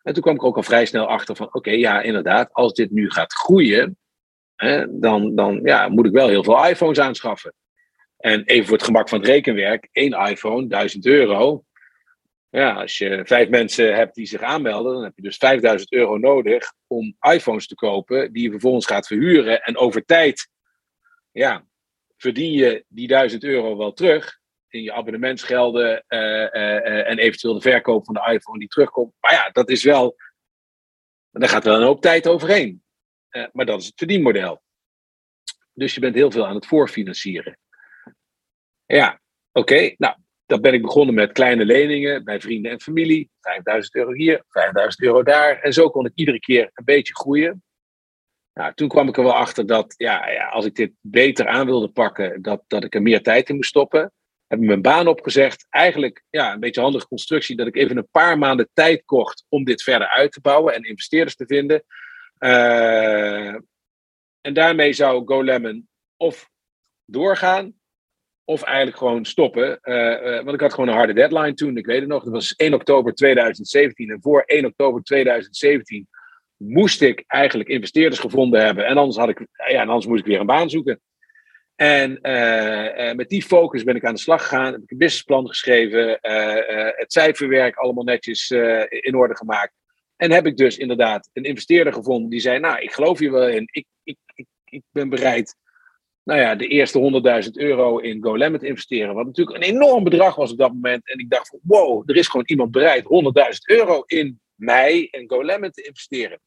[0.03, 2.91] En toen kwam ik ook al vrij snel achter van, oké, ja, inderdaad, als dit
[2.91, 3.99] nu gaat groeien,
[4.57, 7.55] hè, dan, dan ja, moet ik wel heel veel iPhones aanschaffen.
[8.17, 11.65] En even voor het gemak van het rekenwerk, één iPhone, 1000 euro.
[12.51, 16.19] Ja, als je vijf mensen hebt die zich aanmelden, dan heb je dus 5000 euro
[16.19, 19.63] nodig om iPhones te kopen, die je vervolgens gaat verhuren.
[19.63, 20.49] En over tijd,
[21.33, 21.65] ja,
[22.17, 27.61] verdien je die 1000 euro wel terug in je abonnementsgelden uh, uh, en eventueel de
[27.61, 29.13] verkoop van de iPhone die terugkomt.
[29.21, 30.17] Maar ja, dat is wel,
[31.31, 32.83] daar gaat wel een hoop tijd overheen.
[33.53, 34.63] maar dat is het verdienmodel.
[35.73, 37.59] Dus je bent heel veel aan het voorfinancieren.
[38.87, 39.21] Ja,
[39.53, 39.95] oké.
[39.97, 43.31] Nou, dan ben ik begonnen met kleine leningen bij vrienden en familie.
[43.41, 45.61] 5000 euro hier, 5000 euro daar.
[45.61, 47.63] En zo kon ik iedere keer een beetje groeien.
[48.57, 51.67] Nou, toen kwam ik er wel achter dat ja, ja, als ik dit beter aan
[51.67, 54.13] wilde pakken, dat, dat ik er meer tijd in moest stoppen.
[54.47, 55.67] Heb ik mijn baan opgezegd.
[55.71, 59.65] Eigenlijk ja, een beetje handige constructie dat ik even een paar maanden tijd kocht om
[59.65, 61.85] dit verder uit te bouwen en investeerders te vinden.
[62.39, 63.55] Uh,
[64.41, 66.51] en daarmee zou GoLemon of
[67.05, 67.75] doorgaan,
[68.45, 69.79] of eigenlijk gewoon stoppen.
[69.83, 71.77] Uh, want ik had gewoon een harde deadline toen.
[71.77, 74.11] Ik weet het nog, dat was 1 oktober 2017.
[74.11, 76.09] En voor 1 oktober 2017
[76.57, 78.87] moest ik eigenlijk investeerders gevonden hebben.
[78.87, 81.01] En anders, had ik, ja, en anders moest ik weer een baan zoeken.
[81.75, 84.73] En uh, met die focus ben ik aan de slag gegaan.
[84.73, 86.19] Heb ik een businessplan geschreven.
[86.97, 88.51] het cijferwerk allemaal netjes
[88.89, 89.73] in orde gemaakt.
[90.17, 93.49] En heb ik dus inderdaad een investeerder gevonden die zei: Nou, ik geloof hier wel
[93.49, 93.69] in.
[93.73, 95.57] Ik, ik, ik, ik ben bereid
[96.27, 99.15] nou ja, de eerste 100.000 euro in GoLem te investeren.
[99.15, 101.09] Wat natuurlijk een enorm bedrag was op dat moment.
[101.09, 103.09] En ik dacht van wow, er is gewoon iemand bereid 100.000
[103.67, 106.41] euro in mij en GoLem te investeren.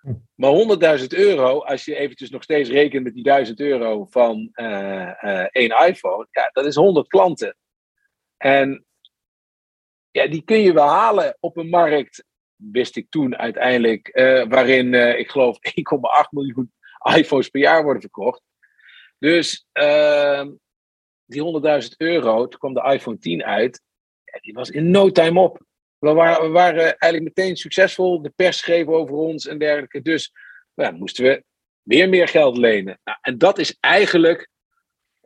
[0.00, 0.14] Hm.
[0.34, 5.12] Maar 100.000 euro, als je eventjes nog steeds rekent met die 1000 euro van uh,
[5.22, 7.56] uh, één iPhone, ja, dat is 100 klanten.
[8.36, 8.84] En
[10.10, 12.24] ja, die kun je wel halen op een markt,
[12.56, 15.58] wist ik toen uiteindelijk, uh, waarin ik geloof
[16.24, 16.72] 1,8 miljoen
[17.16, 18.42] iPhones per jaar worden verkocht.
[19.18, 20.44] Dus uh,
[21.24, 23.82] die 100.000 euro, toen kwam de iPhone 10 uit,
[24.24, 25.60] ja, die was in no time op.
[26.02, 30.02] We waren, we waren eigenlijk meteen succesvol, de pers schreef over ons en dergelijke.
[30.02, 30.32] Dus
[30.74, 31.44] ja, moesten we
[31.82, 33.00] weer meer geld lenen.
[33.04, 34.48] Nou, en dat is eigenlijk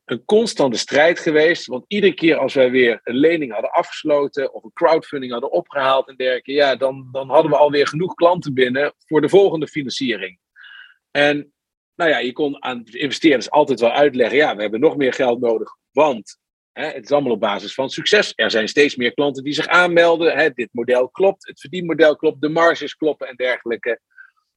[0.04, 1.66] een constante strijd geweest.
[1.66, 6.08] Want iedere keer als wij weer een lening hadden afgesloten of een crowdfunding hadden opgehaald
[6.08, 10.38] en dergelijke, ja, dan, dan hadden we alweer genoeg klanten binnen voor de volgende financiering.
[11.10, 11.52] En
[11.94, 15.40] nou ja, je kon aan investeerders altijd wel uitleggen, ja, we hebben nog meer geld
[15.40, 16.38] nodig, want
[16.84, 18.32] het is allemaal op basis van succes.
[18.34, 20.52] Er zijn steeds meer klanten die zich aanmelden.
[20.54, 24.00] Dit model klopt, het verdienmodel klopt, de marges kloppen en dergelijke.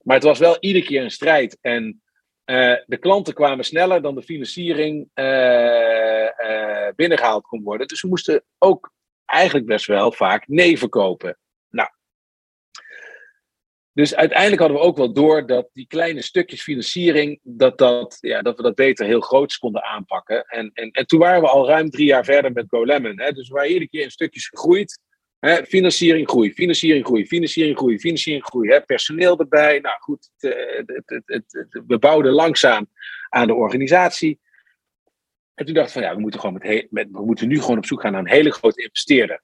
[0.04, 1.58] Maar het was wel iedere keer een strijd.
[1.62, 2.02] En
[2.46, 7.88] uh, de klanten kwamen sneller dan de financiering uh, uh, binnengehaald kon worden.
[7.88, 8.92] Dus we moesten ook
[9.26, 11.38] eigenlijk best wel vaak nee verkopen.
[13.94, 18.42] Dus uiteindelijk hadden we ook wel door dat die kleine stukjes financiering, dat, dat, ja,
[18.42, 20.46] dat we dat beter heel groots konden aanpakken.
[20.46, 23.20] En, en, en toen waren we al ruim drie jaar verder met GoLemon.
[23.20, 23.32] Hè?
[23.32, 25.00] Dus we waren iedere keer in stukjes gegroeid.
[25.40, 25.66] Hè?
[25.66, 28.70] Financiering groei, financiering groei, financiering groei, financiering groei.
[28.70, 28.82] Hè?
[28.82, 29.80] Personeel erbij.
[29.80, 32.90] Nou goed, het, het, het, we bouwden langzaam
[33.30, 34.40] aan de organisatie.
[35.54, 37.78] En toen dachten we van ja, we moeten, gewoon met, met, we moeten nu gewoon
[37.78, 39.42] op zoek gaan naar een hele grote investeerder.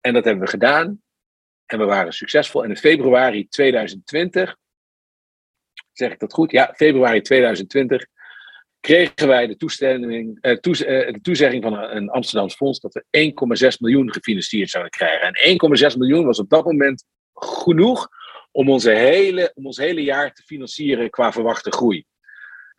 [0.00, 1.02] En dat hebben we gedaan.
[1.68, 2.64] En we waren succesvol.
[2.64, 4.56] En in februari 2020,
[5.92, 6.50] zeg ik dat goed?
[6.50, 8.06] Ja, februari 2020
[8.80, 13.04] kregen wij de, toestemming, eh, eh, de toezegging van een, een Amsterdams fonds dat we
[13.10, 15.32] 1,6 miljoen gefinancierd zouden krijgen.
[15.32, 17.04] En 1,6 miljoen was op dat moment
[17.34, 18.08] genoeg
[18.50, 22.04] om, onze hele, om ons hele jaar te financieren qua verwachte groei.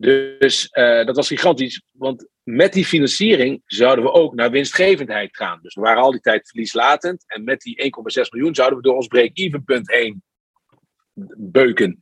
[0.02, 5.60] Dus uh, dat was gigantisch, want met die financiering zouden we ook naar winstgevendheid gaan.
[5.62, 7.92] Dus we waren al die tijd verlieslatend en met die
[8.26, 10.24] 1,6 miljoen zouden we door ons break-even punt heen
[11.38, 12.00] beuken.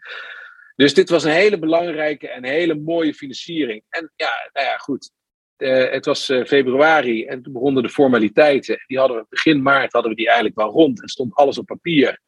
[0.76, 3.84] Dus dit was een hele belangrijke en hele mooie financiering.
[3.90, 5.12] En ja, nou ja, goed.
[5.58, 8.84] Uh, het was uh, februari en toen begonnen de formaliteiten.
[8.88, 11.66] Die hadden we begin maart hadden we die eigenlijk wel rond en stond alles op
[11.66, 12.20] papier.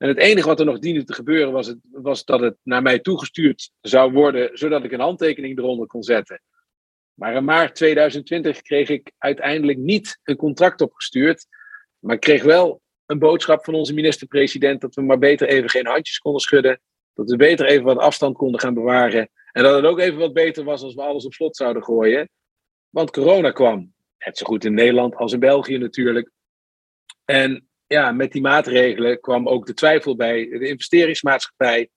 [0.00, 2.82] En het enige wat er nog diende te gebeuren was, het, was dat het naar
[2.82, 6.42] mij toegestuurd zou worden, zodat ik een handtekening eronder kon zetten.
[7.14, 11.46] Maar in maart 2020 kreeg ik uiteindelijk niet een contract opgestuurd,
[11.98, 15.86] maar ik kreeg wel een boodschap van onze minister-president dat we maar beter even geen
[15.86, 16.80] handjes konden schudden,
[17.14, 20.32] dat we beter even wat afstand konden gaan bewaren en dat het ook even wat
[20.32, 22.28] beter was als we alles op slot zouden gooien.
[22.88, 26.30] Want corona kwam, net zo goed in Nederland als in België natuurlijk.
[27.24, 31.88] En ja, met die maatregelen kwam ook de twijfel bij de investeringsmaatschappij.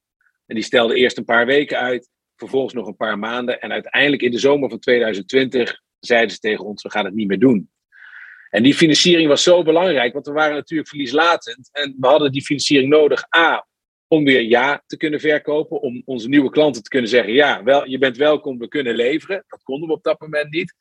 [0.45, 3.61] En die stelde eerst een paar weken uit, vervolgens nog een paar maanden.
[3.61, 7.27] En uiteindelijk in de zomer van 2020 zeiden ze tegen ons: we gaan het niet
[7.27, 7.71] meer doen.
[8.49, 11.69] En die financiering was zo belangrijk, want we waren natuurlijk verlieslatend.
[11.71, 13.35] En we hadden die financiering nodig.
[13.37, 13.67] A,
[14.07, 15.81] om weer ja te kunnen verkopen.
[15.81, 19.43] Om onze nieuwe klanten te kunnen zeggen: ja, wel, je bent welkom, we kunnen leveren.
[19.47, 20.75] Dat konden we op dat moment niet.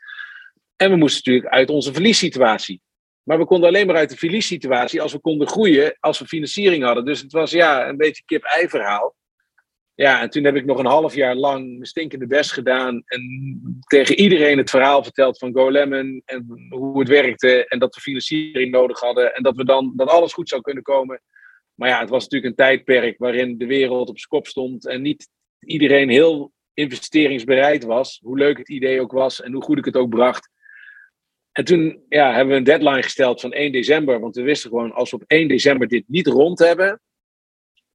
[0.76, 2.80] En we moesten natuurlijk uit onze verliessituatie.
[3.22, 6.84] Maar we konden alleen maar uit de verliessituatie als we konden groeien, als we financiering
[6.84, 7.04] hadden.
[7.04, 9.14] Dus het was ja, een beetje kip-ei verhaal.
[9.94, 13.02] Ja, en toen heb ik nog een half jaar lang mijn stinkende best gedaan.
[13.04, 16.22] En tegen iedereen het verhaal verteld van GoLemon.
[16.24, 17.66] En hoe het werkte.
[17.68, 19.34] En dat we financiering nodig hadden.
[19.34, 21.22] En dat, we dan, dat alles goed zou kunnen komen.
[21.74, 24.86] Maar ja, het was natuurlijk een tijdperk waarin de wereld op zijn kop stond.
[24.86, 28.20] En niet iedereen heel investeringsbereid was.
[28.22, 30.50] Hoe leuk het idee ook was en hoe goed ik het ook bracht.
[31.52, 34.20] En toen ja, hebben we een deadline gesteld van 1 december.
[34.20, 37.00] Want we wisten gewoon, als we op 1 december dit niet rond hebben,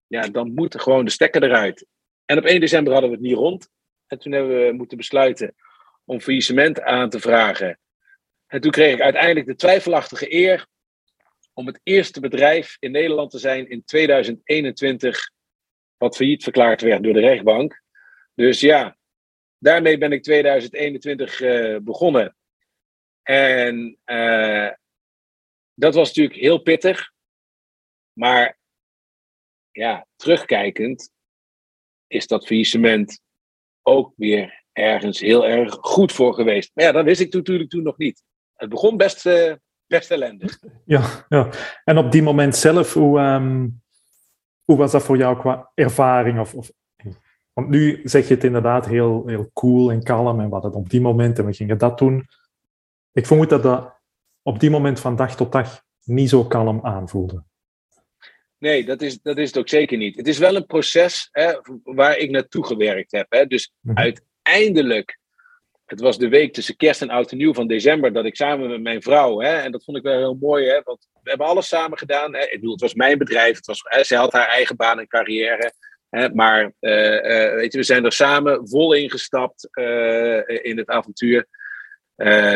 [0.07, 1.85] ja, dan moet gewoon de stekker eruit.
[2.25, 3.69] En op 1 december hadden we het niet rond.
[4.07, 5.55] En toen hebben we moeten besluiten
[6.05, 7.79] om faillissement aan te vragen.
[8.47, 10.67] En toen kreeg ik uiteindelijk de twijfelachtige eer
[11.53, 15.31] om het eerste bedrijf in Nederland te zijn in 2021
[15.97, 17.81] wat failliet verklaard werd door de rechtbank.
[18.35, 18.97] Dus ja,
[19.57, 22.35] daarmee ben ik 2021 uh, begonnen.
[23.27, 24.69] En uh,
[25.73, 27.11] dat was natuurlijk heel pittig.
[28.13, 28.57] Maar
[29.71, 31.11] ja, terugkijkend
[32.07, 33.21] is dat faillissement
[33.81, 36.71] ook weer ergens heel erg goed voor geweest.
[36.73, 38.23] Maar ja, dat wist ik natuurlijk toen nog niet.
[38.53, 39.53] Het begon best, uh,
[39.87, 40.59] best ellendig.
[40.85, 41.49] Ja, ja,
[41.83, 43.81] en op die moment zelf, hoe, um,
[44.63, 46.39] hoe was dat voor jou qua ervaring?
[46.39, 46.71] Of, of,
[47.53, 50.89] want nu zeg je het inderdaad heel, heel cool en kalm en wat het op
[50.89, 52.27] die moment en we gingen dat doen.
[53.17, 53.93] Ik vermoed dat dat
[54.41, 57.43] op die moment van dag tot dag niet zo kalm aanvoelde.
[58.57, 60.17] Nee, dat is, dat is het ook zeker niet.
[60.17, 61.53] Het is wel een proces hè,
[61.83, 63.25] waar ik naartoe gewerkt heb.
[63.29, 63.45] Hè.
[63.45, 65.19] Dus mm uiteindelijk,
[65.85, 68.69] het was de week tussen kerst en oud en nieuw van december, dat ik samen
[68.69, 71.47] met mijn vrouw, hè, en dat vond ik wel heel mooi, hè, want we hebben
[71.47, 72.35] alles samen gedaan.
[72.35, 72.43] Hè.
[72.43, 75.07] Ik bedoel, het was mijn bedrijf, het was, hè, zij had haar eigen baan en
[75.07, 75.73] carrière.
[76.09, 80.87] Hè, maar uh, uh, weet je, we zijn er samen vol ingestapt uh, in het
[80.87, 81.47] avontuur.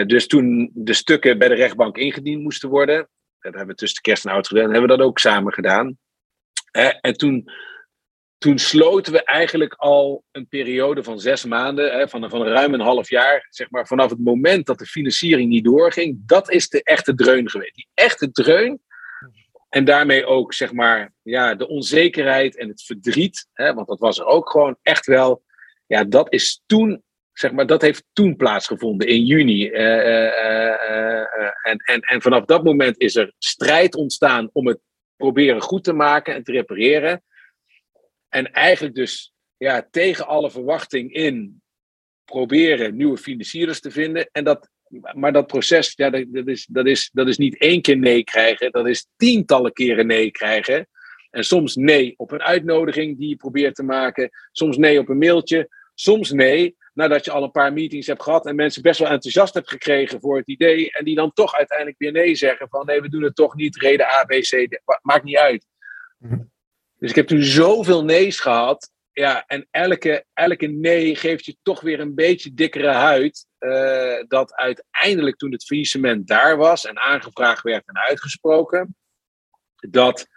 [0.05, 4.25] Dus toen de stukken bij de rechtbank ingediend moesten worden, dat hebben we tussen kerst
[4.25, 4.63] en oud gedaan.
[4.71, 5.97] hebben we dat ook samen gedaan.
[7.01, 7.49] en toen,
[8.37, 13.09] toen sloten we eigenlijk al een periode van zes maanden, van, van ruim een half
[13.09, 16.21] jaar, zeg maar, vanaf het moment dat de financiering niet doorging.
[16.25, 17.75] Dat is de echte dreun geweest.
[17.75, 18.81] Die echte dreun.
[19.69, 23.47] En daarmee ook, zeg maar, ja, de onzekerheid en het verdriet.
[23.53, 25.43] Want dat was er ook gewoon echt wel.
[25.87, 29.69] Ja, dat is toen zeg maar, dat heeft toen plaatsgevonden in juni.
[29.69, 31.21] Uh, uh,
[31.61, 34.79] en, en, en vanaf dat moment is er strijd ontstaan om het
[35.15, 37.23] proberen goed te maken en te repareren.
[38.29, 41.61] En eigenlijk dus ja, tegen alle verwachting in
[42.25, 44.29] proberen nieuwe financiers te vinden.
[44.31, 44.69] En dat,
[45.13, 48.71] maar dat proces, ja, dat, is, dat, is, dat is niet één keer nee krijgen,
[48.71, 50.87] dat is tientallen keren nee krijgen.
[51.29, 55.17] En soms nee op een uitnodiging die je probeert te maken, soms nee op een
[55.17, 59.09] mailtje, soms nee nadat je al een paar meetings hebt gehad en mensen best wel
[59.09, 60.91] enthousiast hebt gekregen voor het idee.
[60.91, 63.75] En die dan toch uiteindelijk weer nee zeggen van nee, we doen het toch niet,
[63.75, 65.65] reden A, B, C, maakt niet uit.
[66.17, 66.41] Mhm.
[66.97, 68.91] Dus ik heb toen zoveel nee's gehad.
[69.11, 73.45] Ja, en elke, elke nee geeft je toch weer een beetje dikkere huid.
[73.59, 78.95] Uh, dat uiteindelijk toen het faillissement daar was en aangevraagd werd en uitgesproken,
[79.89, 80.27] dat,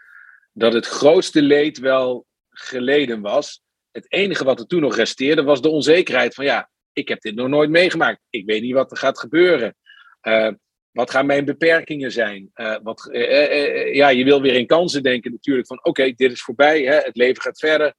[0.53, 3.64] dat het grootste leed wel geleden was
[3.95, 7.35] het enige wat er toen nog resteerde was de onzekerheid van ja, ik heb dit
[7.35, 8.21] nog nooit meegemaakt.
[8.31, 9.77] Ik weet niet wat er gaat gebeuren.
[10.23, 10.51] Uh,
[10.91, 12.51] wat gaan mijn beperkingen zijn?
[12.55, 16.43] Uh, wat, uh, ja, je wil weer in kansen denken natuurlijk van oké, dit is
[16.43, 17.95] voorbij, hè, het leven gaat verder.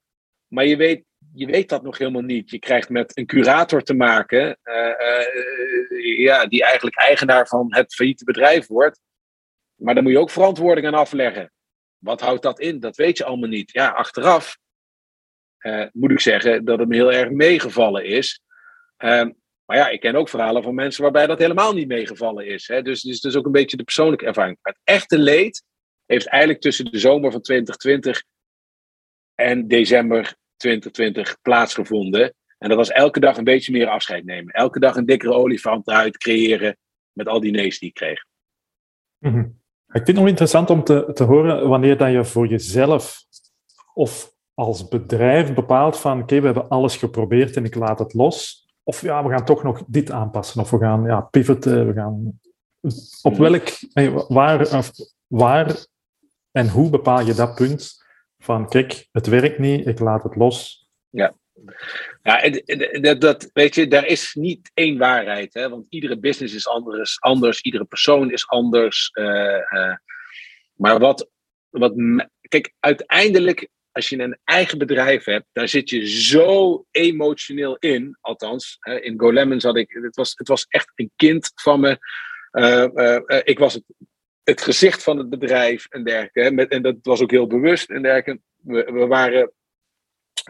[0.48, 1.04] Maar je weet,
[1.34, 2.50] je weet dat nog helemaal niet.
[2.50, 4.60] Je krijgt met een curator te maken,
[6.18, 9.00] ja, die eigenlijk eigenaar van het failliete bedrijf wordt.
[9.76, 11.52] Maar daar moet je ook verantwoording aan afleggen.
[11.98, 12.80] Wat houdt dat in?
[12.80, 13.72] Dat weet je allemaal niet.
[13.72, 14.58] Ja, achteraf
[15.65, 18.41] uh, moet ik zeggen dat het me heel erg meegevallen is.
[18.97, 19.25] Uh,
[19.65, 22.67] maar ja, ik ken ook verhalen van mensen waarbij dat helemaal niet meegevallen is.
[22.67, 22.82] Hè?
[22.82, 24.58] Dus, dus, dus ook een beetje de persoonlijke ervaring.
[24.62, 25.63] het echte leed
[26.06, 28.23] heeft eigenlijk tussen de zomer van 2020
[29.36, 32.34] en december 2020 plaatsgevonden.
[32.58, 34.54] En dat was elke dag een beetje meer afscheid nemen.
[34.54, 36.78] Elke dag een dikkere olifant uit creëren
[37.12, 38.25] met al die nee's die ik kreeg.
[39.19, 43.23] Mm Ik vind het nog interessant om te, te horen wanneer dat je voor jezelf
[43.93, 48.68] of als bedrijf bepaalt van oké, we hebben alles geprobeerd en ik laat het los.
[48.84, 50.62] Of ja, we gaan toch nog dit aanpassen.
[50.62, 51.88] Of we gaan ja, pivoten.
[51.88, 52.39] We gaan...
[53.22, 53.70] Op welk,
[54.28, 54.89] waar,
[55.28, 55.86] waar
[56.52, 58.04] en hoe bepaal je dat punt
[58.38, 60.88] van kijk, het werkt niet, ik laat het los.
[61.10, 61.36] Ja,
[62.24, 62.50] ja
[63.02, 65.54] dat, dat, weet je, daar is niet één waarheid.
[65.54, 65.70] Hè?
[65.70, 69.10] Want iedere business is anders, anders iedere persoon is anders.
[69.13, 69.26] Uh,
[69.72, 69.96] uh,
[70.74, 71.30] maar wat,
[71.70, 71.94] wat,
[72.41, 78.18] kijk, uiteindelijk als je een eigen bedrijf hebt, daar zit je zo emotioneel in.
[78.22, 81.98] Althans, in GoLemons had ik, het was, het was echt een kind van me.
[82.52, 83.84] Uh, uh, ik was het,
[84.44, 86.68] het gezicht van het bedrijf en dergelijke.
[86.68, 88.42] En dat was ook heel bewust en dergelijke.
[88.56, 89.52] We, we waren,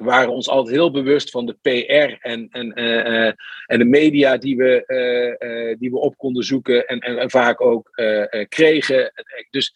[0.01, 2.73] waren ons altijd heel bewust van de PR en, en,
[3.65, 7.89] en de media die we, die we op konden zoeken en, en, en vaak ook
[8.49, 9.11] kregen.
[9.49, 9.73] Dus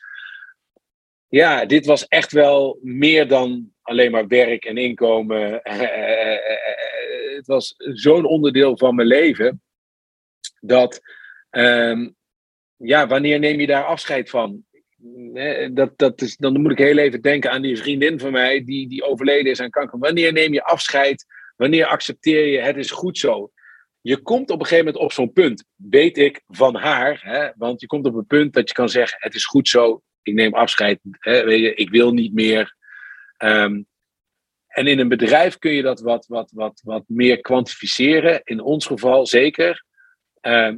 [1.30, 5.60] ja, dit was echt wel meer dan alleen maar werk en inkomen.
[7.36, 9.62] Het was zo'n onderdeel van mijn leven
[10.60, 11.02] dat,
[11.50, 12.16] um,
[12.76, 14.64] ja, wanneer neem je daar afscheid van?
[15.72, 18.88] Dat, dat is, dan moet ik heel even denken aan die vriendin van mij die,
[18.88, 20.00] die overleden is aan kanker.
[20.00, 21.26] Wanneer neem je afscheid?
[21.56, 23.52] Wanneer accepteer je het is goed zo?
[24.02, 27.82] Je komt op een gegeven moment op zo'n punt, weet ik van haar, hè, want
[27.82, 30.54] je komt op een punt dat je kan zeggen: het is goed zo, ik neem
[30.54, 32.76] afscheid, hè, weet je, ik wil niet meer.
[33.38, 33.88] Um,
[34.70, 38.42] en in een bedrijf kun je dat wat, wat, wat, wat meer kwantificeren.
[38.44, 39.86] In ons geval zeker.
[40.42, 40.78] Ehm,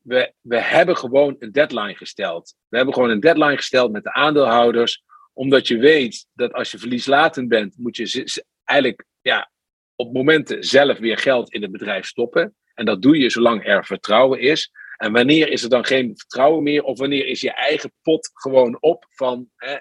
[0.00, 2.54] we, we hebben gewoon een deadline gesteld.
[2.68, 5.02] We hebben gewoon een deadline gesteld met de aandeelhouders.
[5.32, 9.50] Omdat je weet dat als je verlieslatend bent, moet je eigenlijk ja,
[9.96, 12.56] op momenten zelf weer geld in het bedrijf stoppen.
[12.74, 14.70] En dat doe je zolang er vertrouwen is.
[14.96, 16.82] En wanneer is er dan geen vertrouwen meer?
[16.82, 19.76] Of wanneer is je eigen pot gewoon op van hè,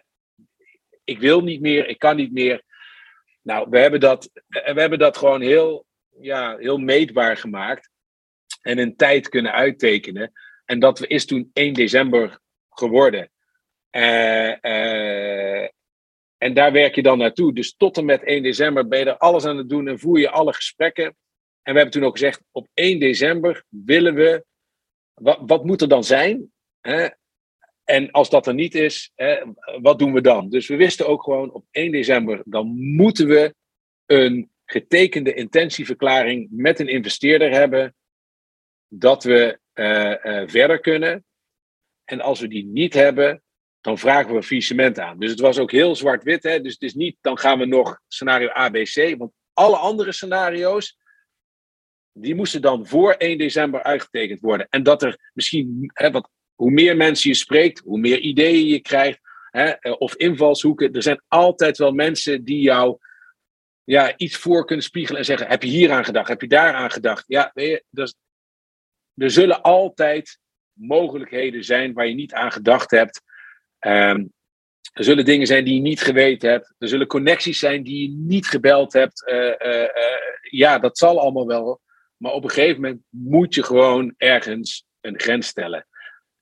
[1.04, 2.64] ik wil niet meer, ik kan niet meer.
[3.42, 5.86] Nou, we hebben dat, we hebben dat gewoon heel,
[6.20, 7.90] ja, heel meetbaar gemaakt.
[8.62, 10.32] En een tijd kunnen uittekenen.
[10.66, 13.32] En dat is toen 1 december geworden.
[13.92, 15.68] Uh, uh,
[16.38, 17.54] en daar werk je dan naartoe.
[17.54, 20.20] Dus tot en met 1 december ben je er alles aan het doen en voer
[20.20, 21.06] je alle gesprekken.
[21.62, 24.46] En we hebben toen ook gezegd, op 1 december willen we,
[25.14, 26.52] wat, wat moet er dan zijn?
[26.82, 27.08] Hè?
[27.84, 29.44] En als dat er niet is, hè,
[29.82, 30.50] wat doen we dan?
[30.50, 33.56] Dus we wisten ook gewoon op 1 december, dan moeten we
[34.06, 37.96] een getekende intentieverklaring met een investeerder hebben
[38.88, 41.26] dat we uh, uh, verder kunnen.
[42.04, 43.44] En als we die niet hebben,
[43.82, 45.20] dan vragen we faillissement aan.
[45.20, 46.42] Dus het was ook heel zwart-wit.
[46.42, 49.16] Dus het is niet, dan gaan we nog scenario A, B, C.
[49.18, 50.98] Want alle andere scenario's,
[52.14, 54.68] die moesten dan voor 1 december uitgetekend worden.
[54.70, 58.80] En dat er misschien, hè, wat, hoe meer mensen je spreekt, hoe meer ideeën je
[58.80, 60.94] krijgt, hè, eh, of invalshoeken.
[60.94, 62.98] Er zijn altijd wel mensen die jou
[63.84, 66.28] ja, iets voor kunnen spiegelen en zeggen: Heb je hier aan gedacht?
[66.28, 67.24] Heb je daar aan gedacht?
[67.28, 68.16] Ja, weet je,
[69.16, 70.40] er zullen altijd
[70.74, 73.22] mogelijkheden zijn waar je niet aan gedacht hebt.
[73.80, 74.34] Um,
[74.94, 76.74] er zullen dingen zijn die je niet geweten hebt.
[76.78, 79.30] Er zullen connecties zijn die je niet gebeld hebt.
[79.32, 79.90] Uh, uh,
[80.42, 81.82] ja, dat zal allemaal wel.
[82.24, 85.88] Maar op een gegeven moment moet je gewoon ergens een grens stellen.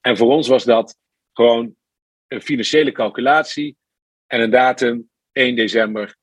[0.02, 0.98] En voor ons was dat
[1.34, 1.76] gewoon
[2.28, 3.78] een financiële calculatie
[4.28, 6.16] en een datum 1 december.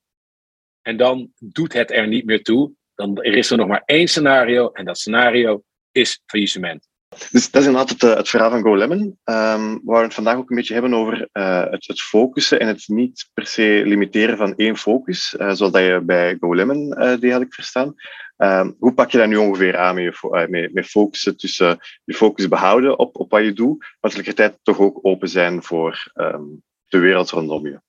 [0.82, 2.72] En dan doet het er niet meer toe.
[2.94, 6.88] Dan er is er nog maar één scenario en dat scenario is faillissement.
[7.30, 9.00] Dus dat is inderdaad het, het verhaal van GoLemon.
[9.00, 12.60] Um, ehm, waar we het vandaag ook een beetje hebben over uh, het, het, focussen
[12.60, 16.94] en het niet per se limiteren van één focus, uh, zoals dat je bij GoLemon
[16.98, 17.94] uh, die had ik verstaan.
[18.38, 22.14] Um, hoe pak je dat nu ongeveer aan met, je, met, met focussen tussen je
[22.14, 26.62] focus behouden op, op wat je doet, maar tegelijkertijd toch ook open zijn voor um,
[26.88, 27.80] de wereld rondom je?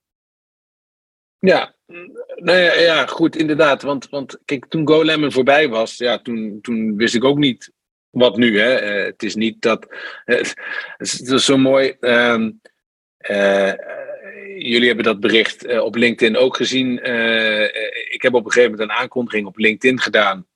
[1.40, 1.76] Ja,
[2.36, 3.82] nou ja, ja, goed, inderdaad.
[3.82, 7.72] Want, want kijk, toen GoLemon voorbij was, ja, toen, toen wist ik ook niet
[8.10, 9.00] wat nu, hè?
[9.00, 9.88] Uh, het is niet dat.
[10.98, 11.96] Het is zo mooi.
[12.00, 12.62] Um,
[13.30, 13.74] uh,
[14.58, 16.91] jullie hebben dat bericht op LinkedIn ook gezien.
[18.12, 20.47] ik heb op een gegeven moment een aankondiging op LinkedIn gedaan.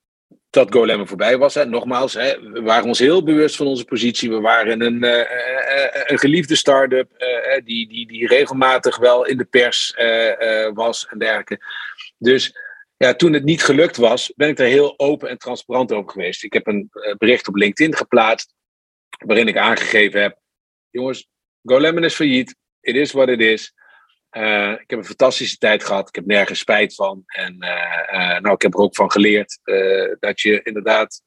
[0.49, 1.54] Dat GoLemmer voorbij was.
[1.54, 1.65] Hè.
[1.65, 4.30] Nogmaals, we waren ons heel bewust van onze positie.
[4.30, 5.04] We waren een,
[6.12, 7.10] een geliefde start-up
[7.63, 9.95] die, die, die regelmatig wel in de pers
[10.73, 11.60] was en dergelijke.
[12.17, 12.54] Dus
[13.04, 16.43] ja, toen het niet gelukt was, ben ik er heel open en transparant over geweest.
[16.43, 18.54] Ik heb een eh, bericht op LinkedIn geplaatst,
[19.26, 20.39] waarin ik aangegeven heb:
[20.89, 21.28] jongens,
[21.63, 22.56] GoLemon is failliet.
[22.84, 23.74] It is what it is.
[24.32, 26.08] Uh, ik heb een fantastische tijd gehad.
[26.08, 27.24] Ik heb nergens spijt van.
[27.26, 29.60] En uh, nou, ik heb er ook van geleerd
[30.19, 31.22] dat je inderdaad,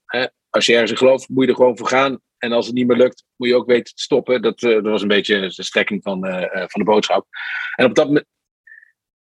[0.51, 2.21] als je ergens gelooft, moet je er gewoon voor gaan.
[2.38, 4.42] En als het niet meer lukt, moet je ook weten te stoppen.
[4.42, 7.27] Dat, was een beetje de strekking van, van de boodschap.
[7.77, 8.25] En op dat,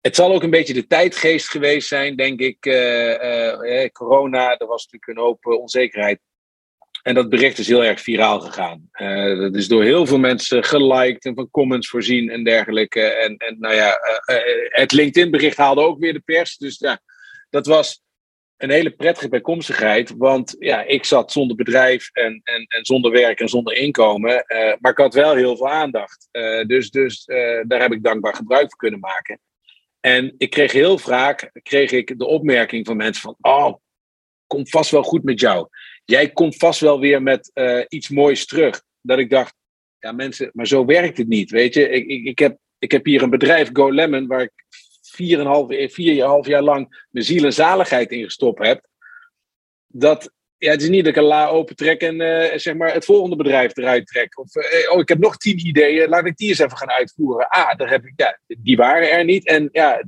[0.02, 2.60] het zal ook een beetje de tijdgeest geweest zijn, denk ik.
[3.92, 6.20] Corona, er was natuurlijk een hoop onzekerheid.
[7.02, 8.90] En dat bericht is heel erg viraal gegaan.
[8.94, 13.02] Uh, dat is door heel veel mensen geliked en van comments voorzien en dergelijke.
[13.02, 13.98] En, en nou ja,
[14.70, 16.58] het LinkedIn-bericht haalde ook weer de pers.
[16.58, 17.02] Dus ja,
[17.50, 18.02] dat was
[18.58, 20.14] een hele prettige bijkomstigheid.
[20.18, 24.46] Want ja, ik zat zonder bedrijf en, en, en zonder werk en zonder inkomen.
[24.80, 26.28] maar ik had wel heel veel aandacht.
[26.68, 27.26] dus dus
[27.68, 29.40] daar heb ik dankbaar gebruik van kunnen maken.
[30.02, 33.76] En ik kreeg heel vaak kreeg ik de opmerking van mensen van, oh,
[34.48, 35.68] komt vast wel goed met jou.
[36.12, 38.84] Jij komt vast wel weer met uh, iets moois terug.
[39.02, 39.54] Dat ik dacht,
[40.00, 41.90] ja mensen, maar zo werkt het niet, weet je.
[41.90, 44.52] Ik, ik, ik, heb, ik heb hier een bedrijf, Go Lemon, waar ik
[45.02, 48.88] vier en half, vier half jaar lang mijn ziel en zaligheid in gestopt heb.
[49.88, 52.94] Dat, ja, het is niet dat ik een la open trek en uh, zeg maar
[52.94, 54.40] het volgende bedrijf eruit trek.
[54.40, 54.56] Of
[54.90, 57.48] oh, ik heb nog tien ideeën, laat ik die eens even gaan uitvoeren.
[57.48, 59.46] Ah, daar heb ik, ja, die waren er niet.
[59.46, 60.02] En ja,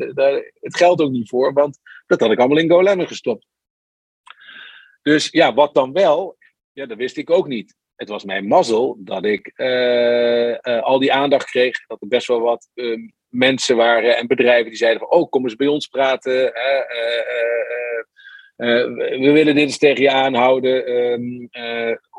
[0.60, 3.46] het geldt ook niet voor, want dat had ik allemaal in GoLemon gestopt.
[5.04, 6.38] Dus ja, wat dan wel?
[6.72, 7.76] Ja, dat wist ik ook niet.
[7.96, 11.86] Het was mijn mazzel dat ik uh, al die aandacht kreeg.
[11.88, 12.70] Dat er best wel wat
[13.30, 15.12] mensen waren en bedrijven die zeiden van...
[15.12, 16.54] Oh, kom eens bij ons praten.
[18.56, 20.92] Eh, we willen dit eens tegen je aanhouden.
[20.96, 21.50] Um,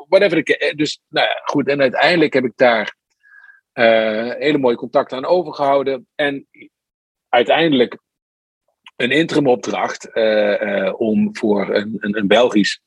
[0.07, 0.43] whatever.
[0.43, 1.67] Eh, dus nou ja, goed.
[1.67, 2.95] En uiteindelijk heb ik daar
[4.37, 6.07] hele mooie contacten aan overgehouden.
[6.15, 6.47] En
[7.29, 7.97] uiteindelijk
[8.95, 12.81] een interimopdracht uh, om voor een, een, een Belgisch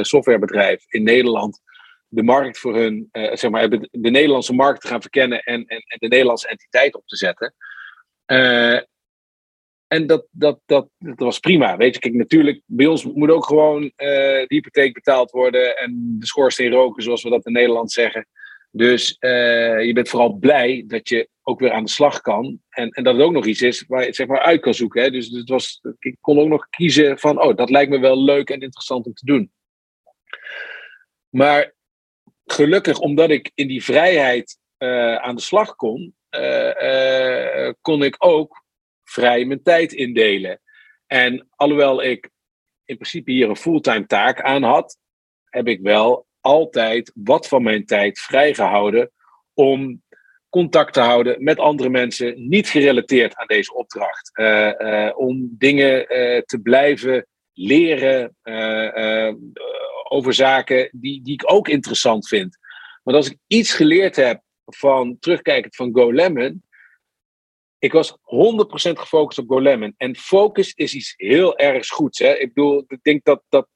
[0.00, 1.60] softwarebedrijf in Nederland
[2.08, 5.98] de markt voor hun, zeg maar, de Nederlandse markt te gaan verkennen en, en, en
[5.98, 7.54] de Nederlandse entiteit op te zetten.
[9.86, 11.76] En dat, dat, dat, dat was prima.
[11.76, 16.26] Weet je, kijk, natuurlijk, bij ons moet ook gewoon de hypotheek betaald worden en de
[16.26, 18.26] schoorsteen roken, zoals we dat in Nederland zeggen.
[18.76, 22.60] Dus uh, je bent vooral blij dat je ook weer aan de slag kan.
[22.68, 25.02] En, en dat het ook nog iets is waar je zeg maar uit kan zoeken.
[25.02, 25.10] Hè?
[25.10, 28.50] Dus het was, ik kon ook nog kiezen van, oh, dat lijkt me wel leuk
[28.50, 29.52] en interessant om te doen.
[31.28, 31.74] Maar
[32.44, 36.14] gelukkig, omdat ik in die vrijheid uh, aan de slag kon,
[37.80, 38.64] kon ik ook
[39.04, 40.60] vrij mijn tijd indelen.
[41.06, 42.30] En alhoewel ik
[42.84, 44.98] in principe hier een fulltime taak aan had,
[45.44, 49.10] heb ik wel altijd wat van mijn tijd vrijgehouden
[49.54, 50.02] om
[50.48, 54.30] contact te houden met andere mensen, niet gerelateerd aan deze opdracht.
[54.38, 58.36] Uh, uh, om dingen uh, te blijven leren
[60.08, 62.58] over zaken die, die ik ook interessant vind.
[63.02, 66.62] Want als ik iets geleerd heb van terugkijkend van Go Lemon,
[67.78, 68.14] ik was 100%
[68.92, 69.94] gefocust op GoLemon.
[69.96, 72.18] En focus is iets heel erg goeds.
[72.18, 72.34] Hè?
[72.34, 73.68] Ik bedoel, ik denk dat, dat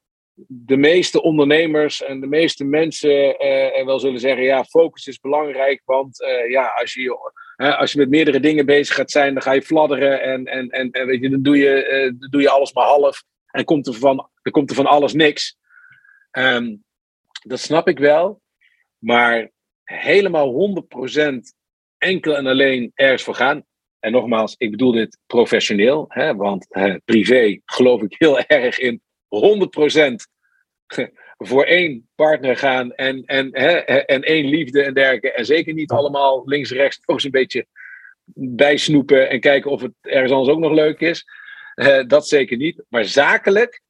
[0.47, 5.81] de meeste ondernemers en de meeste mensen uh, wel zullen zeggen: ja, focus is belangrijk.
[5.85, 9.51] Want uh, ja, als je, als je met meerdere dingen bezig gaat zijn, dan ga
[9.51, 10.21] je fladderen.
[10.21, 13.23] En, en, en, en weet je, dan, doe je, dan doe je alles maar half.
[13.51, 15.57] En komt er van, dan komt er van alles niks.
[16.31, 16.83] Um,
[17.41, 18.41] dat snap ik wel.
[18.97, 19.51] Maar
[19.83, 20.75] helemaal
[21.25, 21.37] 100%
[21.97, 23.63] enkel en alleen ergens voor gaan.
[23.99, 26.67] En nogmaals, ik bedoel dit professioneel, hè, want
[27.05, 29.01] privé geloof ik heel erg in
[29.31, 30.15] 100%
[31.47, 35.31] voor één partner gaan en, en, hè, en één liefde en dergelijke.
[35.31, 37.65] En zeker niet allemaal links-rechts ook eens een beetje
[38.33, 41.25] bijsnoepen en kijken of het ergens anders ook nog leuk is.
[41.75, 42.83] Uh, dat zeker niet.
[42.89, 43.81] Maar zakelijk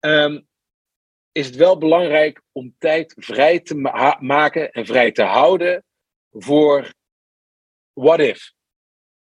[0.00, 0.48] um,
[1.32, 5.84] is het wel belangrijk om tijd vrij te ma maken en vrij te houden
[6.30, 6.92] voor
[7.92, 8.52] what if.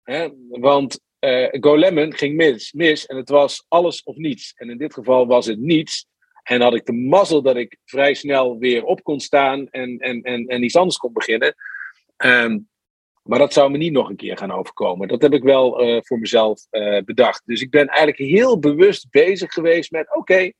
[0.02, 0.28] Hè?
[0.48, 4.52] Want uh, Go Lemon ging mis, mis en het was alles of niets.
[4.56, 6.06] En in dit geval was het niets.
[6.42, 10.22] En had ik de mazzel dat ik vrij snel weer op kon staan en, en,
[10.22, 11.54] en, en iets anders kon beginnen.
[12.16, 12.68] Um,
[13.22, 15.08] maar dat zou me niet nog een keer gaan overkomen.
[15.08, 17.42] Dat heb ik wel uh, voor mezelf uh, bedacht.
[17.44, 20.50] Dus ik ben eigenlijk heel bewust bezig geweest met: oké,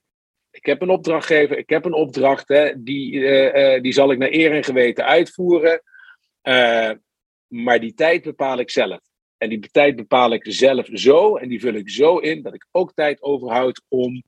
[0.51, 3.21] ik heb een opdrachtgever, ik heb een opdracht, hè, die,
[3.81, 5.83] die zal ik naar eer en geweten uitvoeren.
[7.47, 9.10] maar die tijd bepaal ik zelf.
[9.41, 12.67] En die tijd bepaal ik zelf zo en die vul ik zo in dat ik
[12.71, 14.23] ook tijd overhoud om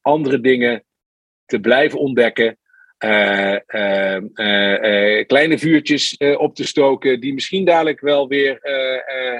[0.00, 0.84] andere dingen
[1.44, 2.58] te blijven ontdekken.
[3.04, 8.58] Uh, uh, uh, kleine vuurtjes op te stoken, die misschien dadelijk wel weer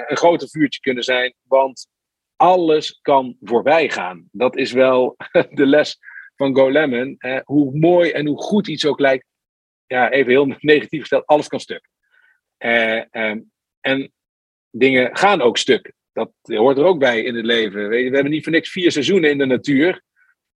[0.07, 1.33] een groter vuurtje kunnen zijn.
[1.41, 1.87] Want
[2.35, 4.29] alles kan voorbij gaan.
[4.31, 5.15] Dat is wel
[5.59, 5.97] de les
[6.35, 7.17] van Go Lemon.
[7.43, 9.25] hoe mooi en hoe goed iets ook lijkt.
[9.87, 11.89] Ja, even heel negatief gesteld, alles kan stuk.
[13.11, 13.51] Um,
[13.81, 14.11] en
[14.71, 15.93] dingen gaan ook stuk.
[16.13, 17.89] Dat hoort er ook bij in het leven.
[17.89, 20.01] We hebben niet voor niks vier seizoenen in de natuur.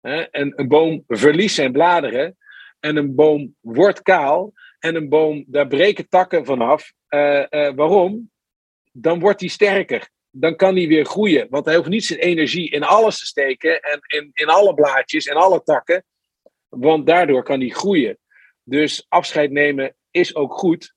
[0.00, 2.36] En een boom verliest zijn bladeren.
[2.80, 4.52] En een boom wordt kaal.
[4.78, 6.92] En een boom, daar breken takken vanaf.
[7.08, 8.30] Uh, uh, waarom?
[8.92, 10.08] Dan wordt hij sterker.
[10.30, 11.46] Dan kan hij weer groeien.
[11.50, 13.80] Want hij hoeft niet zijn energie in alles te steken.
[13.82, 16.04] En in, in alle blaadjes en alle takken.
[16.68, 18.18] Want daardoor kan hij groeien.
[18.62, 20.94] Dus afscheid nemen is ook goed.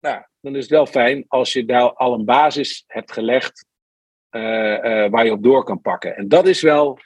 [0.00, 3.66] Nou, dan is het wel fijn als je daar al een basis hebt gelegd
[4.30, 6.16] uh, uh, waar je op door kan pakken.
[6.16, 6.98] En dat is wel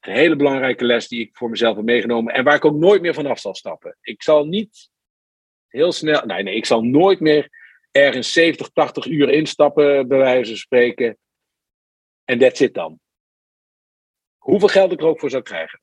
[0.00, 3.02] een hele belangrijke les die ik voor mezelf heb meegenomen en waar ik ook nooit
[3.02, 3.96] meer vanaf zal stappen.
[4.00, 4.90] Ik zal niet
[5.68, 7.50] heel snel, nee, nee, ik zal nooit meer
[7.90, 11.18] ergens 70, 80 uur instappen, bij wijze van spreken.
[12.24, 13.00] En that's it dan.
[14.38, 15.80] Hoeveel geld ik er ook voor zou krijgen.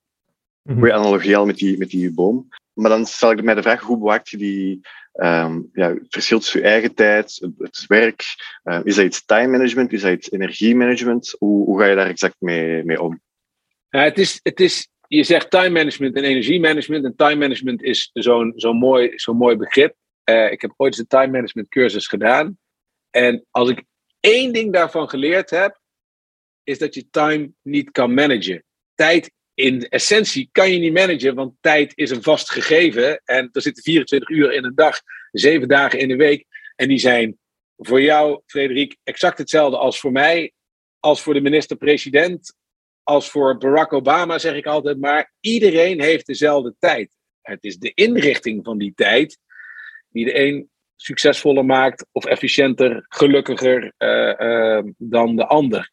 [0.64, 2.48] Goeie analogie al met die, met die boom.
[2.80, 4.80] Maar dan stel ik mij de vraag, hoe bewaakt je die,
[5.14, 8.24] um, ja, het verschil tussen je eigen tijd, het, werk?
[8.64, 9.94] Uh, is dat iets time management?
[9.94, 11.36] Is dat iets energiemanagement?
[11.38, 13.22] Hoe, hoe ga je daar exact mee, mee om?
[13.90, 17.06] Het is, het is, je zegt time management en energiemanagement.
[17.06, 19.96] En time management is zo'n mooi, mooi begrip.
[20.30, 22.58] Uh, ik heb ooit een time management cursus gedaan.
[23.10, 23.84] En als ik
[24.20, 25.80] één ding daarvan geleerd heb,
[26.64, 28.64] is dat je time niet kan managen.
[28.96, 33.22] Tijd in essentie kan je niet managen, want tijd is een vast gegeven.
[33.26, 35.02] En er zitten 24 uur in een dag,
[35.32, 36.46] 7 dagen in een week.
[36.76, 37.38] En die zijn
[37.78, 40.52] voor jou, Frederik, exact hetzelfde als voor mij,
[41.00, 42.56] als voor de minister-president,
[43.04, 45.32] als voor Barack Obama, zeg ik altijd maar.
[45.40, 47.16] Iedereen heeft dezelfde tijd.
[47.42, 49.38] Het is de inrichting van die tijd
[50.10, 55.90] die de een succesvoller maakt of efficiënter, gelukkiger uh, uh, dan de ander.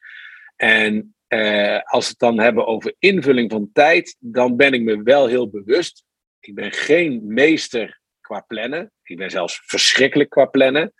[0.56, 5.02] En uh, als we het dan hebben over invulling van tijd, dan ben ik me
[5.02, 6.04] wel heel bewust.
[6.40, 8.92] Ik ben geen meester qua plannen.
[9.02, 10.92] Ik ben zelfs verschrikkelijk qua plannen.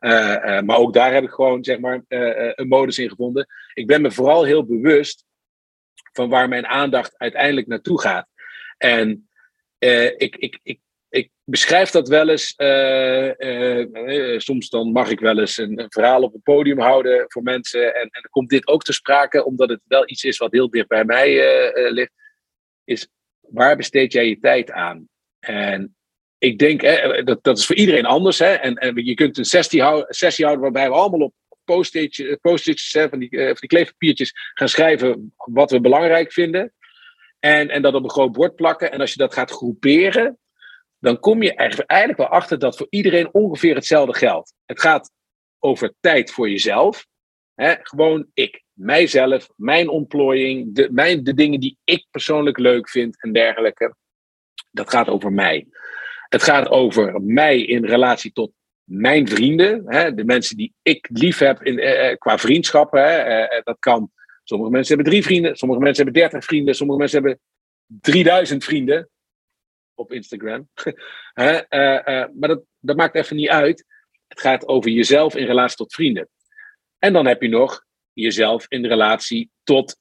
[0.00, 3.46] Uh, uh, maar ook daar heb ik gewoon zeg maar, een modus in gevonden.
[3.74, 5.24] Ik ben me vooral heel bewust
[6.12, 8.28] van waar mijn aandacht uiteindelijk naartoe gaat.
[8.78, 9.28] En
[10.16, 10.80] ik, ik ik
[11.44, 12.54] beschrijf dat wel eens.
[12.56, 17.24] Uh, uh, soms dan mag ik wel eens een, een, verhaal op een podium houden
[17.28, 17.94] voor mensen.
[17.94, 20.70] En, en dan komt dit ook te sprake, omdat het wel iets is wat heel
[20.70, 21.32] dicht bij mij
[21.90, 22.12] ligt.
[22.84, 23.08] Is
[23.40, 25.08] waar besteed jij je tijd aan?
[25.38, 25.96] En
[26.38, 28.38] ik denk, hè, dat, dat is voor iedereen anders.
[28.38, 28.52] Hè?
[28.52, 31.34] En, en je kunt een sessie houden, sessie houden waarbij we allemaal op
[31.64, 36.72] post-itjes, post van, die, van die kleefpapiertjes gaan schrijven wat we belangrijk vinden.
[37.38, 38.92] En, en dat op een groot bord plakken.
[38.92, 40.38] En als je dat gaat groeperen,
[41.04, 44.54] dan kom je eigenlijk wel achter dat voor iedereen ongeveer hetzelfde geldt.
[44.64, 45.10] Het gaat
[45.58, 47.06] over tijd voor jezelf.
[47.54, 47.74] Hè?
[47.82, 53.32] Gewoon ik, mijzelf, mijn ontplooiing, de, mijn, de dingen die ik persoonlijk leuk vind en
[53.32, 53.94] dergelijke.
[54.70, 55.66] Dat gaat over mij.
[56.28, 58.52] Het gaat over mij in relatie tot
[58.84, 60.14] mijn vrienden, hè?
[60.14, 63.02] de mensen die ik lief heb in, eh, eh qua vriendschappen.
[63.02, 63.16] Hè?
[63.16, 64.10] Eh, dat kan.
[64.44, 67.40] Sommige mensen hebben drie vrienden, sommige mensen hebben dertig vrienden, sommige mensen hebben
[68.00, 69.08] 3000 vrienden
[69.94, 70.68] op Instagram.
[71.34, 73.84] uh, uh, maar dat, dat maakt even niet uit.
[74.28, 76.28] Het gaat over jezelf in relatie tot vrienden.
[76.98, 79.96] En dan heb je nog jezelf in relatie tot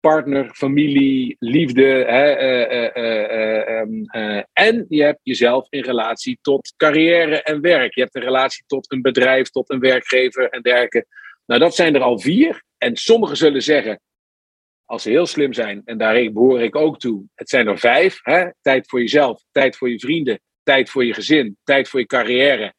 [0.00, 1.82] partner, familie, liefde.
[1.82, 4.04] Hè, um,
[4.52, 7.94] en je hebt jezelf in relatie tot carrière en werk.
[7.94, 11.06] Je hebt een relatie tot een bedrijf, tot een werkgever en dergelijke.
[11.46, 12.62] Nou, dat zijn er al vier.
[12.78, 14.00] En sommigen zullen zeggen,
[14.88, 18.18] als ze heel slim zijn, en daar behoor ik ook toe, het zijn er vijf.
[18.22, 18.48] Hè?
[18.60, 22.74] Tijd voor jezelf, tijd voor je vrienden, tijd voor je gezin, tijd voor je carrière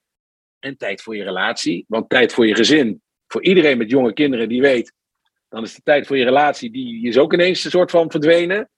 [0.59, 1.85] en tijd voor je relatie.
[1.87, 4.93] Want tijd voor je gezin, voor iedereen met jonge kinderen die weet,
[5.49, 8.69] dan is de tijd voor je relatie, die is ook ineens een soort van verdwenen.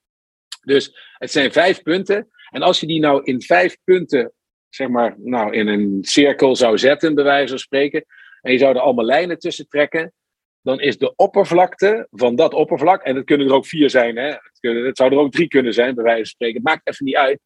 [0.62, 2.30] Dus het zijn vijf punten.
[2.50, 4.34] En als je die nou in vijf punten,
[4.70, 8.06] zeg maar, nou in een cirkel zou zetten, bij wijze van spreken,
[8.42, 10.14] en je zou er allemaal lijnen tussen trekken,
[10.62, 14.36] dan is de oppervlakte van dat oppervlak, en het kunnen er ook vier zijn, hè,
[14.60, 17.40] het, zou er ook drie kunnen zijn, bij wijze van spreken, maakt even niet uit.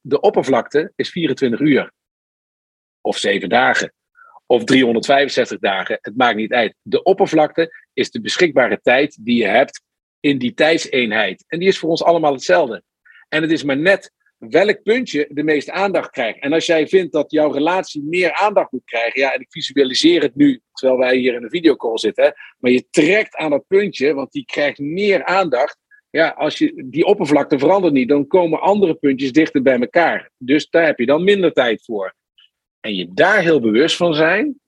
[0.00, 1.92] De oppervlakte is 24 uur.
[3.00, 3.92] Of zeven dagen.
[4.46, 5.98] Of 365 dagen.
[6.00, 6.74] Het maakt niet uit.
[6.82, 9.82] De oppervlakte is de beschikbare tijd die je hebt
[10.20, 11.44] in die tijdseenheid.
[11.46, 12.82] En die is voor ons allemaal hetzelfde.
[13.28, 16.38] En het is maar net welk puntje de meeste aandacht krijgt.
[16.40, 20.22] En als jij vindt dat jouw relatie meer aandacht moet krijgen, ja, en ik visualiseer
[20.22, 24.14] het nu terwijl wij hier in een videocall zitten, maar je trekt aan dat puntje,
[24.14, 25.78] want die krijgt meer aandacht.
[26.10, 30.30] Ja, als je die oppervlakte verandert niet, dan komen andere puntjes dichter bij elkaar.
[30.38, 32.14] Dus daar heb je dan minder tijd voor.
[32.80, 34.60] En je daar heel bewust van zijn,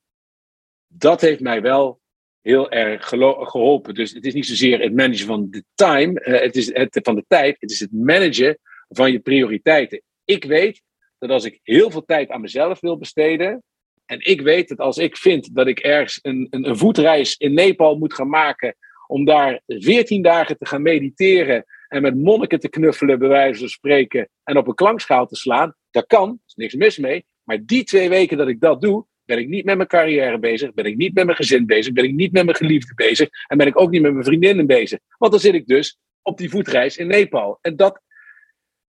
[0.87, 1.99] dat heeft mij wel
[2.41, 3.93] heel erg geholpen.
[3.93, 7.15] Dus het is niet zozeer het managen van de time, uh, het is het, van
[7.15, 8.59] de tijd, het is het managen
[8.91, 10.01] van je prioriteiten.
[10.25, 10.81] Ik weet
[11.17, 13.63] dat als ik heel veel tijd aan mezelf wil besteden.
[14.05, 17.97] En ik weet dat als ik vind dat ik ergens een, een, voetreis in Nepal
[17.97, 18.75] moet gaan maken.
[19.07, 21.65] om daar 14 dagen te gaan mediteren.
[21.87, 24.29] en met monniken te knuffelen, bij wijze van spreken.
[24.43, 25.75] en op een klankschaal te slaan.
[25.91, 27.25] Dat kan, er is niks mis mee.
[27.43, 29.05] Maar die twee weken dat ik dat doe.
[29.25, 30.73] ben ik niet met mijn carrière bezig.
[30.73, 31.93] ben ik niet met mijn gezin bezig.
[31.93, 33.29] ben ik niet met mijn geliefde bezig.
[33.47, 34.99] en ben ik ook niet met mijn vriendinnen bezig.
[35.17, 37.57] Want dan zit ik dus op die voetreis in Nepal.
[37.61, 38.01] En dat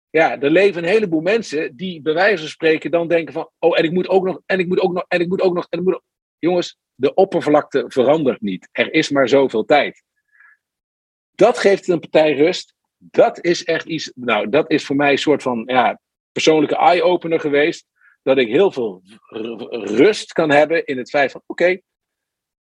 [0.09, 3.77] ja, er leven een heleboel mensen die bij wijze van spreken dan denken van, oh,
[3.77, 5.67] en ik moet ook nog, en ik moet ook nog, en ik moet ook nog,
[5.69, 6.01] en ik moet.
[6.37, 8.69] Jongens, de oppervlakte verandert niet.
[8.71, 10.03] Er is maar zoveel tijd.
[11.31, 12.73] Dat geeft een partij rust.
[12.97, 15.99] Dat is echt iets, nou, dat is voor mij een soort van, ja,
[16.31, 17.85] persoonlijke eye-opener geweest.
[18.21, 19.01] Dat ik heel veel
[19.69, 21.79] rust kan hebben in het feit van, oké,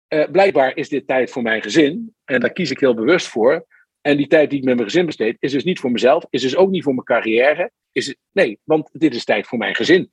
[0.07, 2.15] eh, blijkbaar is dit tijd voor mijn gezin.
[2.25, 3.65] En daar kies ik heel bewust voor.
[4.01, 6.41] En die tijd die ik met mijn gezin besteed, is dus niet voor mezelf, is
[6.41, 7.71] dus ook niet voor mijn carrière.
[7.91, 10.11] Is nee, want dit is tijd voor mijn gezin.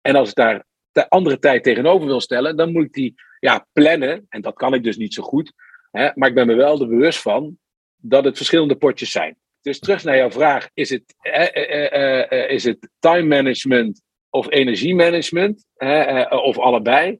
[0.00, 3.66] En als ik daar de andere tijd tegenover wil stellen, dan moet ik die ja,
[3.72, 4.26] plannen.
[4.28, 5.52] En dat kan ik dus niet zo goed.
[5.90, 7.58] Hè, maar ik ben me wel er bewust van
[7.96, 9.36] dat het verschillende potjes zijn.
[9.62, 14.50] Dus terug naar jouw vraag: is het, eh, eh, eh, is het time management of
[14.50, 15.66] energiemanagement?
[16.28, 17.18] of allebei?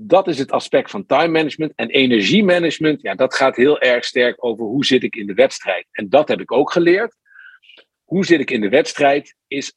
[0.00, 1.72] Dat is het aspect van time management.
[1.74, 5.86] En energiemanagement, ja, dat gaat heel erg sterk over hoe zit ik in de wedstrijd.
[5.90, 7.16] En dat heb ik ook geleerd.
[8.04, 9.74] Hoe zit ik in de wedstrijd is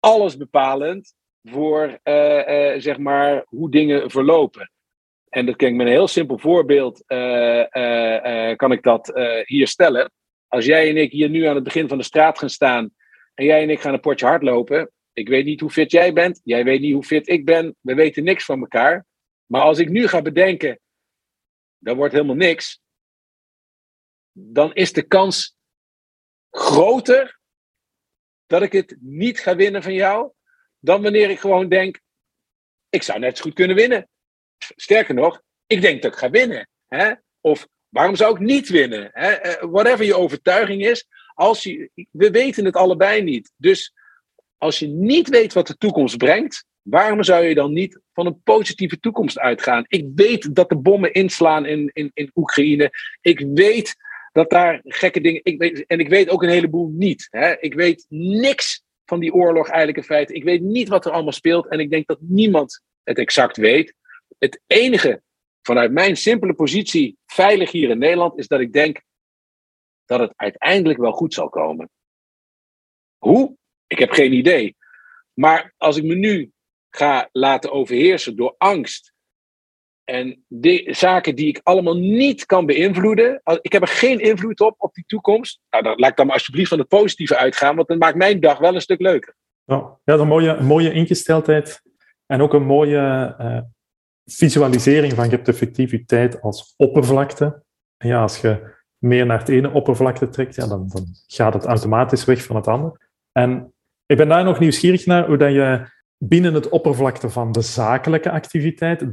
[0.00, 4.70] alles bepalend voor uh, uh, zeg maar hoe dingen verlopen.
[5.28, 9.12] En dat kan ik met een heel simpel voorbeeld uh, kan ik dat
[9.44, 10.12] hier stellen.
[10.48, 12.90] Als jij en ik hier nu aan het begin van de straat gaan staan
[13.34, 16.40] en jij en ik gaan een potje hardlopen, ik weet niet hoe fit jij bent,
[16.44, 19.06] jij weet niet hoe fit ik ben, we weten niks van elkaar.
[19.52, 20.80] Maar als ik nu ga bedenken,
[21.78, 22.80] dat wordt helemaal niks.
[24.32, 25.56] dan is de kans
[26.50, 27.40] groter
[28.46, 30.32] dat ik het niet ga winnen van jou,
[30.78, 32.00] dan wanneer ik gewoon denk,
[32.88, 34.08] ik zou net zo goed kunnen winnen.
[34.58, 36.68] Sterker nog, ik denk dat ik ga winnen.
[36.86, 37.14] Hè?
[37.40, 39.10] Of waarom zou ik niet winnen?
[39.12, 39.30] Hè?
[39.30, 43.52] Eh, whatever je overtuiging is, als je, we weten het allebei niet.
[43.56, 43.92] Dus
[44.58, 48.42] als je niet weet wat de toekomst brengt, waarom zou je dan niet van een
[48.42, 49.84] positieve toekomst uitgaan?
[49.88, 52.90] Ik weet dat de bommen inslaan in, in, in Oekraïne.
[53.20, 53.94] Ik weet
[54.32, 55.40] dat daar gekke dingen.
[55.44, 57.28] Ik weet, en ik weet ook een heleboel niet.
[57.30, 57.60] Hè?
[57.60, 60.34] Ik weet niks van die oorlog eigenlijk in feite.
[60.34, 61.68] Ik weet niet wat er allemaal speelt.
[61.68, 63.94] En ik denk dat niemand het exact weet.
[64.38, 65.22] Het enige
[65.62, 69.00] vanuit mijn simpele positie veilig hier in Nederland is dat ik denk
[70.04, 71.90] dat het uiteindelijk wel goed zal komen.
[73.18, 73.56] Hoe?
[73.86, 74.76] Ik heb geen idee.
[75.34, 76.50] Maar als ik me nu
[76.96, 79.12] ga laten overheersen door angst
[80.04, 84.74] en de zaken die ik allemaal niet kan beïnvloeden, ik heb er geen invloed op
[84.78, 87.88] op die toekomst, nou, dan laat ik dan maar alsjeblieft van het positieve uitgaan, want
[87.88, 89.34] dan maakt mijn dag wel een stuk leuker.
[89.64, 91.82] Ja, dat een mooie, mooie ingesteldheid
[92.26, 93.60] en ook een mooie uh,
[94.24, 97.62] visualisering van je hebt effectiviteit als oppervlakte.
[97.96, 101.64] En ja, als je meer naar het ene oppervlakte trekt, ja, dan, dan gaat het
[101.64, 102.98] automatisch weg van het andere.
[103.32, 103.74] En
[104.06, 105.91] ik ben daar nog nieuwsgierig naar hoe dat je
[106.28, 109.04] binnen het oppervlakte van de zakelijke activiteit,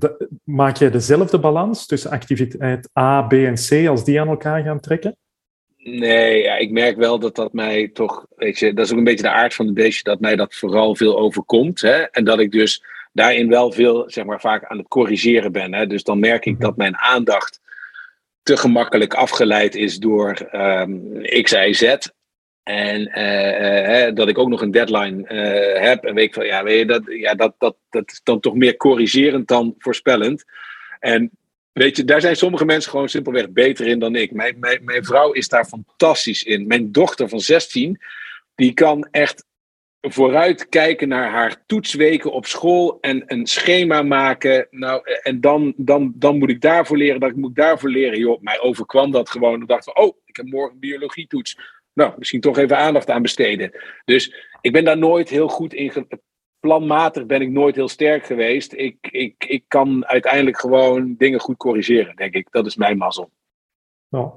[0.43, 4.79] maak je dezelfde balans tussen activiteit A, B en C als die aan elkaar gaan
[4.79, 5.15] trekken?
[5.77, 9.03] Nee, ja, ik merk wel dat dat mij toch, weet je, dat is ook een
[9.03, 11.81] beetje de aard van het beestje, dat mij dat vooral veel overkomt.
[11.81, 12.01] Hè?
[12.01, 12.83] En dat ik dus
[13.13, 15.73] daarin wel veel, zeg maar, vaak aan het corrigeren ben.
[15.73, 15.87] Hè?
[15.87, 16.61] Dus dan merk ik mhm.
[16.61, 17.59] dat mijn aandacht
[18.43, 21.95] te gemakkelijk afgeleid is door um, X, Y, Z.
[22.63, 26.03] En uh, uh, dat ik ook nog een deadline uh, heb.
[26.03, 28.55] En weet ik van, ja, weet je, dat, ja dat, dat, dat is dan toch
[28.55, 30.43] meer corrigerend dan voorspellend.
[30.99, 31.31] En
[31.71, 34.31] weet je, daar zijn sommige mensen gewoon simpelweg beter in dan ik.
[34.31, 36.67] Mijn, mijn, vrouw is daar fantastisch in.
[36.67, 37.99] Mijn dochter van 16,
[38.55, 39.45] die kan echt
[40.01, 44.67] vooruit kijken naar haar toetsweken op school en een schema maken.
[44.71, 48.19] Nou, en dan, dan, dan moet ik daarvoor leren, ik moet daarvoor leren.
[48.19, 49.61] Joh, mij overkwam dat gewoon.
[49.61, 51.57] Ik dacht van, oh, ik heb morgen biologie toets.
[51.99, 53.71] Nou, misschien toch even aandacht aan besteden.
[54.05, 56.07] Dus ik ben daar nooit heel goed in.
[56.59, 58.73] Planmatig ben ik nooit heel sterk geweest.
[58.73, 62.47] Ik, ik, ik kan uiteindelijk gewoon dingen goed corrigeren, denk ik.
[62.51, 63.31] Dat is mijn mazzel.
[64.07, 64.33] Ja.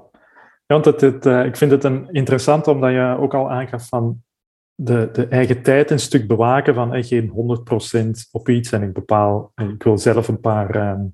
[0.65, 4.23] want het, het, uh, ik vind het een interessant omdat je ook al aangaf van
[4.75, 7.29] de, de eigen tijd een stuk bewaken van eh, geen
[8.27, 11.13] 100% op iets en ik bepaal, ik wil zelf een paar um,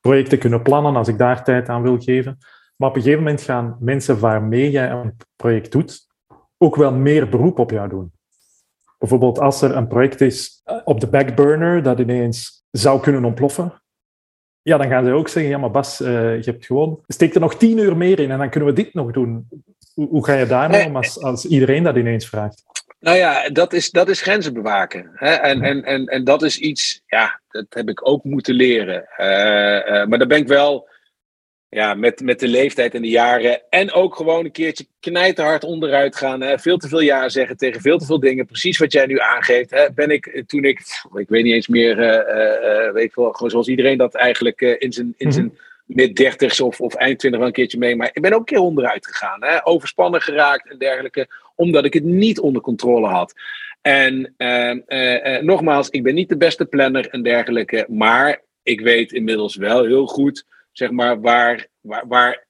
[0.00, 2.38] projecten kunnen plannen als ik daar tijd aan wil geven.
[2.76, 6.06] Maar op een gegeven moment gaan mensen waarmee jij een project doet,
[6.58, 8.12] ook wel meer beroep op jou doen.
[8.98, 13.82] Bijvoorbeeld als er een project is eh, op de backburner dat ineens zou kunnen ontploffen,
[14.62, 16.08] ja, dan gaan ze ook zeggen, ja maar Bas, uh,
[16.42, 18.94] je hebt gewoon, steek er nog tien uur meer in en dan kunnen we dit
[18.94, 19.48] nog doen.
[19.94, 22.62] Hoe, hoe ga je daarmee om als, als iedereen dat ineens vraagt?
[22.98, 25.10] Nou ja, dat is, dat is grenzen bewaken.
[25.14, 25.30] Hè?
[25.30, 29.08] En, en, en, en dat is iets, ja, dat heb ik ook moeten leren.
[29.18, 30.88] Uh, uh, maar daar ben ik wel
[31.76, 33.60] ja, met, met de leeftijd en de jaren.
[33.70, 36.40] En ook gewoon een keertje knijterhard onderuit gaan.
[36.40, 36.58] Hè?
[36.58, 38.46] Veel te veel ja zeggen tegen veel te veel dingen.
[38.46, 39.70] Precies wat jij nu aangeeft.
[39.70, 39.92] Hè?
[39.92, 40.78] Ben ik toen ik,
[41.14, 44.92] ik weet niet eens meer, uh, weet ik wel, gewoon zoals iedereen dat eigenlijk in
[44.92, 45.54] zijn, in zijn mhm.
[45.86, 47.96] mid dertigs of, of eind twintig wel een keertje mee.
[47.96, 49.44] Maar ik ben ook een keer onderuit gegaan.
[49.44, 49.66] Hè?
[49.66, 51.28] Overspannen geraakt en dergelijke.
[51.54, 53.32] Omdat ik het niet onder controle had.
[53.82, 54.34] En
[55.40, 57.86] nogmaals, ik ben niet de beste planner en dergelijke.
[57.88, 60.44] Maar ik weet inmiddels wel heel goed
[60.76, 62.46] zeg maar, waar, waar, waar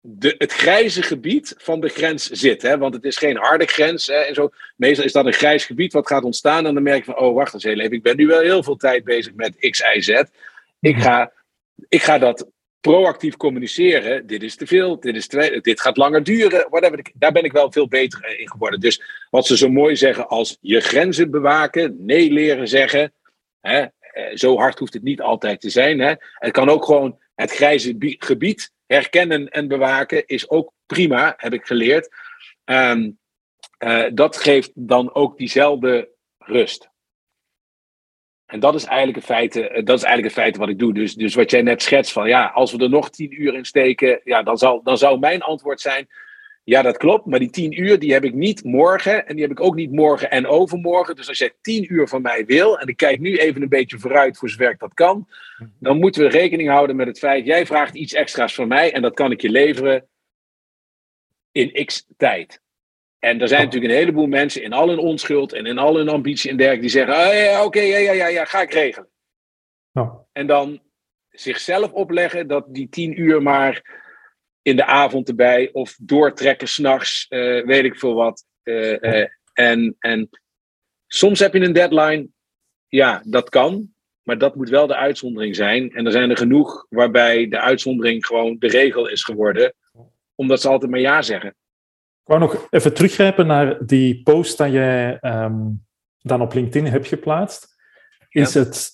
[0.00, 2.62] de, het grijze gebied van de grens zit.
[2.62, 2.78] Hè?
[2.78, 4.06] Want het is geen harde grens.
[4.06, 4.14] Hè?
[4.14, 4.50] En zo.
[4.76, 6.66] Meestal is dat een grijs gebied wat gaat ontstaan.
[6.66, 7.96] En dan merk je van, oh wacht eens heel even.
[7.96, 10.08] Ik ben nu wel heel veel tijd bezig met X, Y, Z.
[10.80, 11.00] Ik mhm.
[11.00, 11.32] ga,
[11.88, 12.50] ik ga dat
[12.80, 14.26] proactief communiceren.
[14.26, 16.66] Dit is te veel, dit, is te, dit gaat langer duren.
[16.70, 17.04] Whatever.
[17.14, 18.80] Daar ben ik wel veel beter in geworden.
[18.80, 23.12] Dus wat ze zo mooi zeggen als je grenzen bewaken, nee leren zeggen.
[23.60, 23.84] Hè?
[23.98, 26.00] Eh, zo hard hoeft het niet altijd te zijn.
[26.00, 26.14] Hè?
[26.34, 31.66] Het kan ook gewoon het grijze gebied herkennen en bewaken is ook prima, heb ik
[31.66, 32.08] geleerd.
[32.64, 33.18] Um,
[33.78, 36.88] uh, dat geeft dan ook diezelfde rust.
[38.46, 40.94] En dat is eigenlijk het feite, eh, dat is eigenlijk het feite wat ik doe.
[40.94, 43.64] Dus, dus wat jij net schetst van ja, als we er nog tien uur in
[43.64, 46.08] steken, ja, dan, zal, dan zou mijn antwoord zijn:
[46.64, 49.52] ja, dat klopt, maar die tien uur die heb ik niet morgen en die heb
[49.52, 51.16] ik ook niet morgen en overmorgen.
[51.16, 53.98] Dus als jij tien uur van mij wil, en ik kijk nu even een beetje
[53.98, 55.28] vooruit voor zover ik dat kan,
[55.78, 59.02] dan moeten we rekening houden met het feit, jij vraagt iets extra's van mij en
[59.02, 60.08] dat kan ik je leveren
[61.52, 62.60] in x tijd.
[63.18, 66.08] En er zijn natuurlijk een heleboel mensen in al hun onschuld en in al hun
[66.08, 69.08] ambitie en dergelijke die zeggen, oh, ja, oké, ja, ja, ja, ja, ga ik regelen.
[70.32, 70.80] En dan
[71.30, 74.00] zichzelf opleggen dat die tien uur maar
[74.62, 78.44] in de avond erbij of doortrekken s'nachts, uh, weet ik veel wat.
[78.64, 80.28] Uh, en, en
[81.06, 82.28] soms heb je een deadline,
[82.88, 85.92] ja, dat kan, maar dat moet wel de uitzondering zijn.
[85.92, 89.74] En er zijn er genoeg waarbij de uitzondering gewoon de regel is geworden,
[90.34, 91.48] omdat ze altijd maar ja zeggen.
[92.20, 95.86] Ik wou nog even teruggrijpen naar die post dat jij um,
[96.18, 97.76] dan op LinkedIn hebt geplaatst.
[98.28, 98.90] Is het,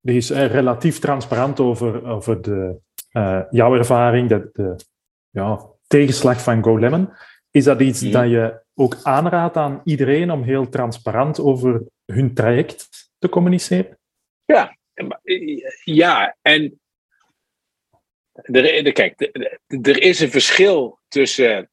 [0.00, 2.80] die is relatief transparant over, over de,
[3.12, 4.76] uh, jouw ervaring, de, de
[5.30, 7.08] ja, tegenslag van GoLemon.
[7.50, 8.12] Is dat iets mhm.
[8.12, 12.88] dat je ook aanraadt aan iedereen om heel transparant over hun traject
[13.18, 13.98] te communiceren?
[14.44, 14.76] Ja,
[15.84, 16.36] ja.
[16.42, 16.80] en
[18.32, 19.20] er, kijk,
[19.66, 21.70] er is een verschil tussen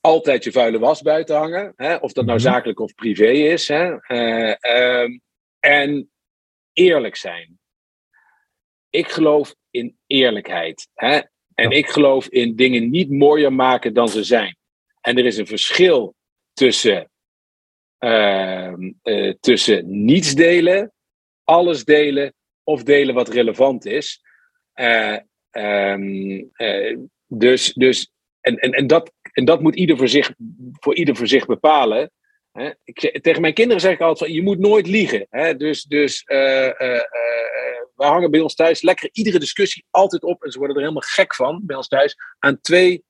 [0.00, 2.48] altijd je vuile was buiten hangen, hè, of dat nou mhm.
[2.48, 4.54] zakelijk of privé is, hè, uh,
[5.02, 5.20] um,
[5.60, 6.10] en
[6.72, 7.58] eerlijk zijn.
[8.90, 10.88] Ik geloof in eerlijkheid.
[10.94, 11.20] Hè,
[11.54, 14.56] en ik geloof in dingen niet mooier maken dan ze zijn.
[15.00, 16.14] En er is een verschil
[16.52, 17.10] tussen,
[17.98, 18.72] uh,
[19.02, 20.92] uh, tussen niets delen,
[21.44, 24.20] alles delen of delen wat relevant is.
[24.74, 25.16] Uh,
[25.50, 26.50] um,
[27.26, 30.32] dus, dus, en, en, en, dat, en dat moet ieder voor zich,
[30.80, 32.10] voor ieder voor zich bepalen.
[32.52, 32.70] Hè?
[32.84, 35.26] Ik, tegen mijn kinderen zeg ik altijd: je moet nooit liegen.
[35.30, 35.56] Hè?
[35.56, 36.22] Dus, dus
[37.98, 41.04] we hangen bij ons thuis lekker iedere discussie altijd op, en ze worden er helemaal
[41.06, 43.04] gek van bij ons thuis, aan twee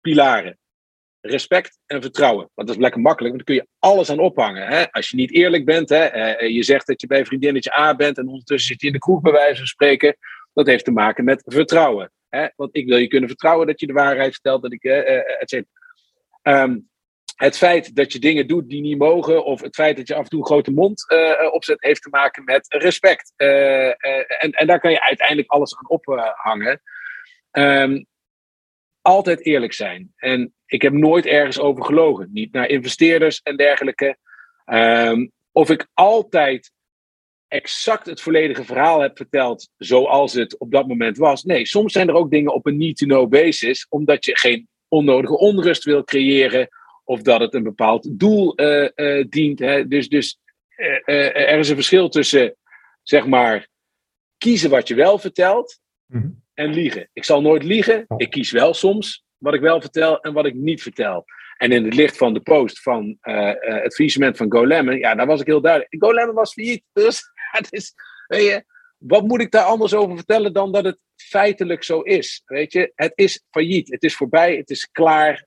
[0.00, 0.58] pilaren
[1.20, 2.50] respect en vertrouwen.
[2.54, 4.66] Want dat is lekker makkelijk, want dan kun je alles aan ophangen.
[4.66, 4.90] Hè?
[4.92, 6.04] Als je niet eerlijk bent, hè?
[6.04, 8.98] Eh, je zegt dat je bij vriendinnetje A bent en ondertussen zit je in de
[8.98, 10.16] kroeg bij wijze van spreken.
[10.52, 12.12] Dat heeft te maken met vertrouwen.
[12.28, 12.46] Hè?
[12.56, 15.64] Want ik wil je kunnen vertrouwen dat je de waarheid vertelt, dat ik, uh, et
[16.42, 16.88] um,
[17.34, 20.22] het feit dat je dingen doet die niet mogen, of het feit dat je af
[20.22, 23.32] en toe een grote mond uh, opzet, heeft te maken met respect.
[23.36, 23.86] Uh,
[24.42, 26.82] en, en daar kan je uiteindelijk alles aan ophangen.
[27.52, 28.06] Um,
[29.00, 30.12] altijd eerlijk zijn.
[30.16, 32.28] En ik heb nooit ergens over gelogen.
[32.32, 34.16] Niet naar investeerders en dergelijke.
[34.66, 36.72] Um, of ik altijd
[37.48, 41.42] exact het volledige verhaal heb verteld zoals het op dat moment was.
[41.42, 45.84] Nee, soms zijn er ook dingen op een need-to-know basis, omdat je geen onnodige onrust
[45.84, 46.68] wil creëren
[47.04, 49.58] of dat het een bepaald doel uh, uh, dient.
[49.58, 49.88] Hè.
[49.88, 50.38] Dus, dus
[50.76, 52.56] uh, er is een verschil tussen,
[53.02, 53.68] zeg maar,
[54.38, 57.08] kiezen wat je wel vertelt mm en liegen.
[57.12, 58.04] Ik zal nooit liegen.
[58.16, 61.24] Ik kies wel soms wat ik wel vertel en wat ik niet vertel.
[61.56, 65.40] En in het licht van de post van het faillissement van GoLemon, ja, daar was
[65.40, 65.94] ik heel duidelijk.
[65.98, 66.84] GoLemon was failliet.
[66.92, 67.94] Dus het is,
[68.26, 68.64] weet je,
[68.98, 72.42] wat moet ik daar anders over vertellen dan dat het feitelijk zo is?
[72.44, 73.90] Weet je, het is failliet.
[73.90, 74.56] Het is voorbij.
[74.56, 75.46] Het is klaar.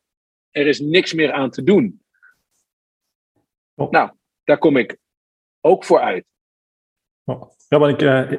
[0.58, 2.01] Er is niks meer aan te doen.
[3.74, 3.91] Oh.
[3.91, 4.12] Nou,
[4.43, 4.97] daar kom ik
[5.62, 6.26] ook voor uit.
[7.24, 7.51] Oh.
[7.68, 8.32] Ja, wat ik uh,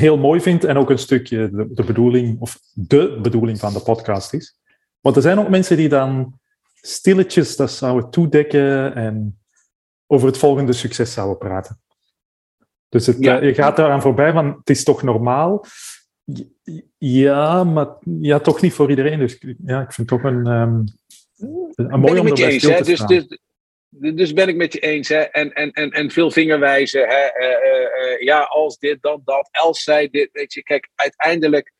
[0.00, 3.80] heel mooi vind en ook een stukje de, de, bedoeling, of de bedoeling van de
[3.80, 4.58] podcast is.
[5.00, 6.40] Want er zijn ook mensen die dan
[6.74, 9.38] stilletjes dat zouden toedekken en
[10.06, 11.80] over het volgende succes zouden praten.
[12.88, 13.40] Dus het, ja.
[13.40, 15.64] uh, je gaat daaraan voorbij van, het is toch normaal?
[16.98, 17.88] Ja, maar
[18.20, 19.18] ja, toch niet voor iedereen.
[19.18, 20.84] Dus ja, ik vind het toch een, um,
[21.76, 22.60] mooi onderwerp.
[22.60, 23.38] Dus, dus,
[24.14, 25.08] dus ben ik met je eens.
[25.08, 25.20] Hè?
[25.20, 27.08] En, en, en, en veel vingerwijzen.
[27.08, 27.40] Hè?
[27.40, 29.48] Uh, uh, ja, als dit, dan dat.
[29.50, 30.28] Els zei dit.
[30.32, 31.72] Weet je, kijk, uiteindelijk.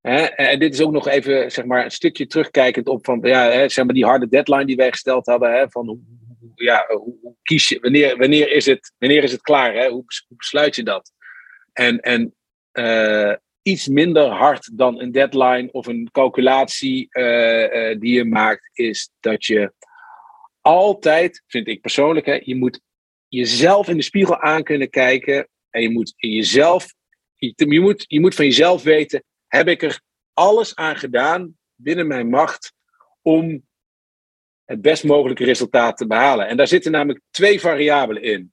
[0.00, 0.24] Hè?
[0.24, 3.68] En dit is ook nog even zeg maar, een stukje terugkijkend op van, ja, hè,
[3.68, 5.52] zeg maar die harde deadline die wij gesteld hadden.
[5.52, 5.70] Hè?
[5.70, 5.98] Van hoe,
[6.54, 9.74] ja, hoe, hoe, kies je, wanneer, wanneer, is, het, wanneer is het klaar?
[9.74, 9.88] Hè?
[9.88, 11.12] Hoe, hoe besluit je dat?
[11.72, 12.34] En, en
[13.68, 17.08] iets minder hard dan een deadline of een calculatie
[17.98, 19.72] die je maakt, is dat je
[20.60, 22.80] altijd, vind ik persoonlijk, hè, je moet
[23.28, 25.48] jezelf in de spiegel aan kunnen kijken.
[25.70, 26.94] En je moet jezelf,
[27.34, 30.00] je, moet, je moet van jezelf weten, heb ik er
[30.32, 32.72] alles aan gedaan binnen mijn macht
[33.22, 33.66] om
[34.64, 36.48] het best mogelijke resultaat te behalen.
[36.48, 38.52] En daar zitten namelijk twee variabelen in.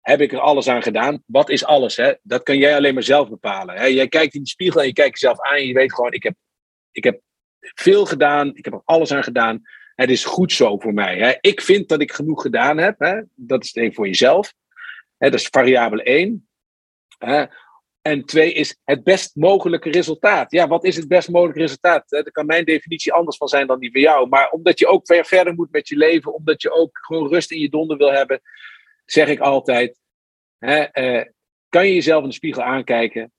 [0.00, 1.22] Heb ik er alles aan gedaan?
[1.26, 1.96] Wat is alles?
[1.96, 2.12] Hè?
[2.22, 3.76] Dat kan jij alleen maar zelf bepalen.
[3.76, 3.84] Hè?
[3.84, 6.22] Jij kijkt in de spiegel en je kijkt jezelf aan en je weet gewoon, ik
[6.22, 6.34] heb,
[6.92, 7.20] ik heb
[7.60, 9.62] veel gedaan, ik heb er alles aan gedaan
[10.00, 11.18] het is goed zo voor mij.
[11.18, 11.34] Hè.
[11.40, 12.98] Ik vind dat ik genoeg gedaan heb.
[12.98, 13.20] Hè.
[13.34, 14.54] Dat is één voor jezelf.
[15.16, 16.48] Hè, dat is variabele 1.
[17.18, 17.44] Hè.
[18.02, 20.50] En twee is het best mogelijke resultaat.
[20.50, 22.08] Ja, wat is het best mogelijke resultaat?
[22.08, 24.28] Daar kan mijn definitie anders van zijn dan die van jou.
[24.28, 27.60] Maar omdat je ook verder moet met je leven, omdat je ook gewoon rust in
[27.60, 28.40] je donder wil hebben,
[29.12, 29.98] zeg ik altijd:
[30.58, 31.24] hè, eh,
[31.68, 33.32] kan je jezelf in de spiegel aankijken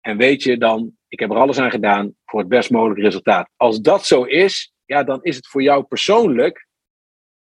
[0.00, 3.50] en weet je dan, ik heb er alles aan gedaan voor het best mogelijke resultaat.
[3.56, 6.66] Als dat zo is, ja, dan is het voor jou persoonlijk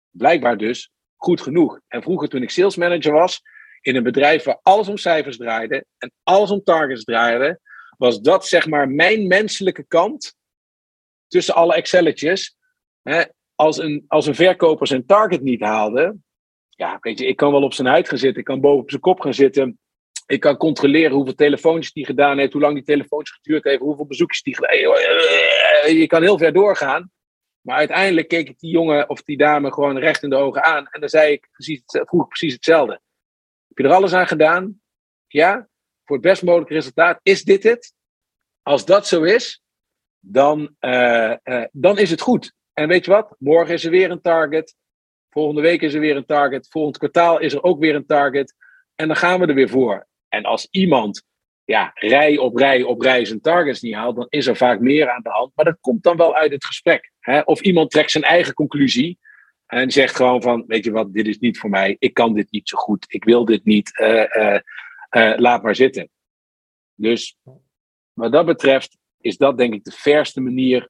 [0.09, 1.79] blijkbaar dus goed genoeg.
[1.87, 3.41] En vroeger toen ik sales manager was,
[3.81, 7.59] in een bedrijf waar alles om cijfers draaide en alles om targets draaide,
[7.97, 10.35] was dat zeg maar mijn menselijke kant
[11.27, 12.55] tussen alle Excelletjes.
[13.01, 13.23] Hè,
[13.55, 16.17] als, een, als een verkoper zijn target niet haalde,
[16.75, 18.89] ja, weet je, ik kan wel op zijn huid gaan zitten, ik kan boven op
[18.89, 19.77] zijn kop gaan zitten.
[20.25, 24.05] Ik kan controleren hoeveel telefoontjes die gedaan heeft, hoe lang die telefoontjes geduurd heeft, hoeveel
[24.05, 25.97] bezoekjes die gedaan heeft.
[25.97, 27.11] Je kan heel ver doorgaan.
[27.61, 30.87] Maar uiteindelijk keek ik die jongen of die dame gewoon recht in de ogen aan.
[30.87, 33.01] En dan zei ik precies, vroeg precies hetzelfde.
[33.67, 34.81] Heb je er alles aan gedaan?
[35.27, 35.67] Ja?
[36.03, 37.19] Voor het best mogelijke resultaat.
[37.23, 37.93] Is dit het?
[38.61, 39.63] Als dat zo is,
[40.19, 42.53] dan, uh, uh, dan is het goed.
[42.73, 43.35] En weet je wat?
[43.39, 44.75] Morgen is er weer een target.
[45.33, 46.67] Volgende week is er weer een target.
[46.69, 48.55] Volgend kwartaal is er ook weer een target.
[48.95, 50.07] En dan gaan we er weer voor.
[50.27, 51.23] En als iemand
[51.63, 55.09] ja, rij op rij op rij zijn targets niet haalt, dan is er vaak meer
[55.09, 55.51] aan de hand.
[55.55, 57.11] Maar dat komt dan wel uit het gesprek.
[57.19, 57.39] Hè?
[57.39, 59.19] Of iemand trekt zijn eigen conclusie
[59.65, 61.95] en zegt gewoon van, weet je wat, dit is niet voor mij.
[61.99, 63.05] Ik kan dit niet zo goed.
[63.07, 63.99] Ik wil dit niet.
[63.99, 64.59] Uh, uh,
[65.11, 66.09] uh, laat maar zitten.
[66.95, 67.37] Dus
[68.13, 70.89] wat dat betreft is dat denk ik de verste manier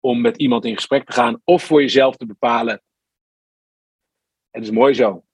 [0.00, 1.40] om met iemand in gesprek te gaan.
[1.44, 2.82] Of voor jezelf te bepalen.
[4.54, 5.24] Het is mooi zo.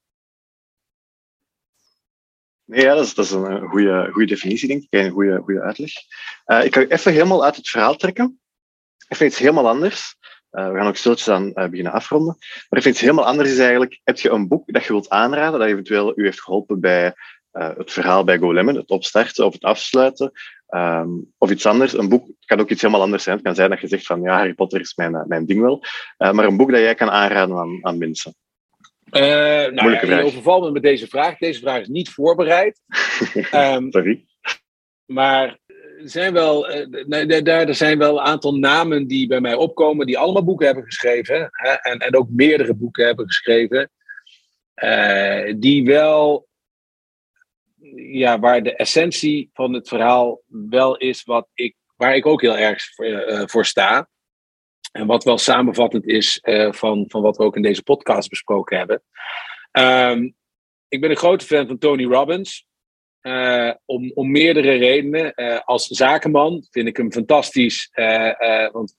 [2.63, 4.87] Ja, dat is, een goede, goede definitie, denk ik.
[4.89, 5.91] En een goede, goede uitleg.
[6.45, 8.39] Uh, ik ga je even helemaal uit het verhaal trekken.
[9.07, 10.15] Even iets helemaal anders.
[10.51, 12.35] Uh, we gaan ook stiltjes aan beginnen afronden.
[12.69, 15.59] Maar even iets helemaal anders is eigenlijk, heb je een boek dat je wilt aanraden,
[15.59, 17.13] dat eventueel u heeft geholpen bij
[17.51, 20.31] het verhaal bij GoLemon, het opstarten of het afsluiten,
[20.69, 21.93] um, of iets anders.
[21.93, 23.35] Een boek kan ook iets helemaal anders zijn.
[23.35, 25.83] Het kan zijn dat je zegt van, ja, Harry Potter is mijn, mijn ding wel.
[26.17, 28.35] maar een boek dat jij kan aanraden aan, aan mensen.
[29.11, 29.21] Uh,
[29.71, 31.37] nou ja, je overvalt me met deze vraag.
[31.37, 32.81] Deze vraag is niet voorbereid.
[33.53, 34.25] um, Sorry.
[35.05, 35.59] Maar
[36.01, 36.61] er zijn, wel,
[37.43, 40.83] daar, er zijn wel een aantal namen die bij mij opkomen, die allemaal boeken hebben
[40.83, 41.47] geschreven.
[41.51, 43.91] Hè, en, en ook meerdere boeken hebben geschreven.
[44.83, 46.47] Uh, die wel,
[47.95, 52.57] ja, waar de essentie van het verhaal wel is wat ik, waar ik ook heel
[52.57, 54.09] erg voor, voor sta.
[54.91, 58.77] En wat wel samenvattend is uh, van, van wat we ook in deze podcast besproken
[58.77, 59.03] hebben.
[59.71, 60.35] Um,
[60.87, 62.65] ik ben een grote fan van Tony Robbins.
[63.21, 65.33] Uh, om, om meerdere redenen.
[65.35, 67.89] Uh, als zakenman vind ik hem fantastisch.
[68.71, 68.95] want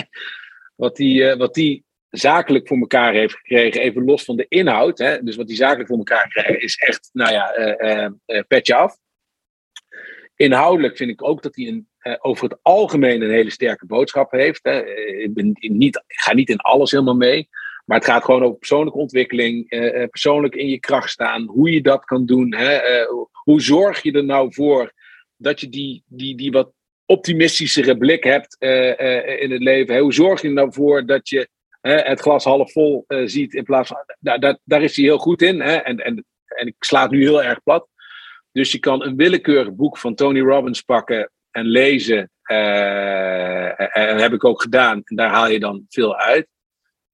[0.76, 4.98] wat hij wat die zakelijk voor elkaar heeft gekregen, even los van de inhoud.
[4.98, 8.96] Hè, dus wat hij zakelijk voor elkaar krijgt, is echt, nou ja, petje af.
[10.40, 14.30] Inhoudelijk vind ik ook dat hij een uh, over het algemeen een hele sterke boodschap
[14.30, 14.60] heeft.
[14.62, 14.80] Hè.
[14.80, 17.48] Eh, ik, ben niet, ga niet in alles helemaal mee.
[17.84, 21.82] Maar het gaat gewoon over persoonlijke ontwikkeling, uh, persoonlijk in je kracht staan, hoe je
[21.82, 22.54] dat kan doen.
[22.54, 22.78] Hè.
[23.32, 24.92] hoe zorg je er nou voor
[25.36, 26.72] dat je die, die, die wat
[27.06, 28.56] optimistischere blik hebt
[29.40, 29.94] in het leven?
[29.94, 30.00] Hè.
[30.00, 31.48] Hoe zorg je er nou voor dat je
[31.80, 33.98] het glas half vol ziet in plaats van.
[34.20, 35.60] Nou, daar, daar is hij heel goed in.
[35.60, 35.76] Hè.
[35.76, 37.88] En, en, en ik sla het nu heel erg plat.
[38.52, 42.30] Dus je kan een willekeurig boek van Tony Robbins pakken en lezen.
[42.50, 45.00] Uh, en heb ik ook gedaan.
[45.04, 46.46] En daar haal je dan veel uit.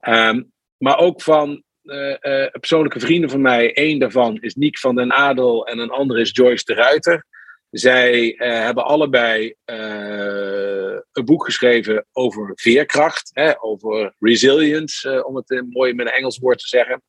[0.08, 3.70] Um, maar ook van uh, uh, persoonlijke vrienden van mij.
[3.74, 7.26] Eén daarvan is Niek van den Adel en een andere is Joyce de Ruiter.
[7.70, 16.06] Zij hebben allebei een boek geschreven over veerkracht, hè, over resilience, om het mooi met
[16.06, 17.02] een Engels woord te zeggen.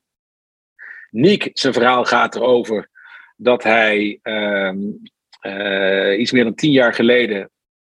[1.10, 2.90] Niek, zijn verhaal gaat erover
[3.38, 5.02] dat hij um,
[5.42, 7.50] uh, iets meer dan tien jaar geleden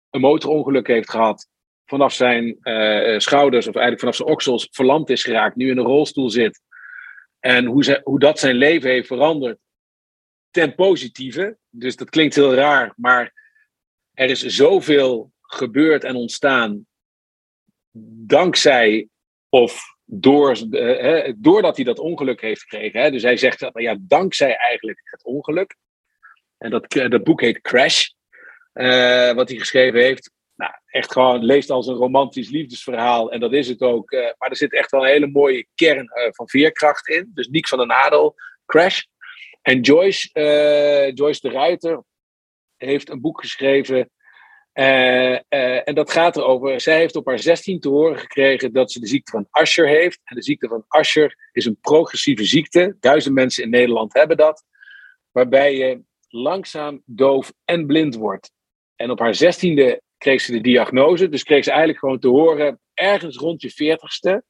[0.10, 1.48] een motorongeluk heeft gehad.
[1.86, 5.56] Vanaf zijn uh, schouders, of eigenlijk vanaf zijn oksels, verlamd is geraakt.
[5.56, 6.62] Nu in een rolstoel zit.
[7.40, 9.60] En hoe, hoe dat zijn leven heeft veranderd.
[10.52, 11.58] Ten positieve.
[11.70, 12.94] Dus dat klinkt heel raar.
[12.96, 13.34] Maar
[14.14, 16.88] er is zoveel gebeurd en ontstaan.
[18.26, 19.08] Dankzij
[19.50, 23.02] of door, uh, doordat hij dat ongeluk heeft gekregen.
[23.02, 23.12] Hè?
[23.12, 25.76] Dus hij zegt dat ja, dankzij eigenlijk het ongeluk.
[26.58, 28.08] En dat, eh, dat boek heet Crash,
[28.74, 30.32] uh, wat hij geschreven heeft.
[30.56, 33.32] Nou, echt gewoon, leest als een romantisch liefdesverhaal.
[33.32, 34.12] En dat is het ook.
[34.12, 37.32] Maar er zit echt wel een hele mooie kern van veerkracht in.
[37.34, 38.36] Dus Niek van den Adel,
[38.66, 39.02] Crash.
[39.62, 40.30] En Joyce,
[41.14, 42.04] Joyce de Ruiter
[42.78, 44.10] heeft een boek geschreven.
[44.74, 46.82] En dat gaat erover.
[46.82, 50.20] Zij heeft op haar 16 te horen gekregen dat ze de ziekte van Usher heeft.
[50.24, 52.98] En de ziekte van Usher is een progressieve ziekte.
[53.00, 54.64] Duizend mensen in Nederland hebben dat.
[55.32, 58.52] Waarbij je langzaam doof en blind wordt.
[58.96, 61.30] En op haar zestiende kreeg ze de diagnose.
[61.30, 64.44] Dus kreeg ze eigenlijk gewoon te horen, ergens rond je veertigste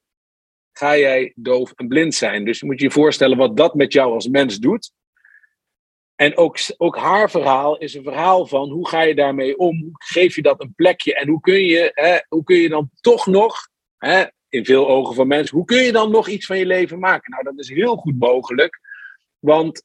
[0.79, 2.45] ga jij doof en blind zijn.
[2.45, 4.91] Dus je moet je voorstellen wat dat met jou als mens doet.
[6.19, 9.81] En ook, ook haar verhaal is een verhaal van hoe ga je daarmee om?
[9.81, 11.15] Hoe geef je dat een plekje?
[11.15, 13.67] En hoe kun je, hè, hoe kun je dan toch nog,
[13.97, 16.99] hè, in veel ogen van mensen, hoe kun je dan nog iets van je leven
[16.99, 17.31] maken?
[17.31, 18.79] Nou, dat is heel goed mogelijk.
[19.39, 19.83] Want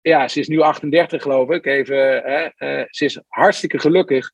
[0.00, 1.66] ja, ze is nu 38 geloof ik.
[1.66, 4.32] Even, uh, ze is hartstikke gelukkig.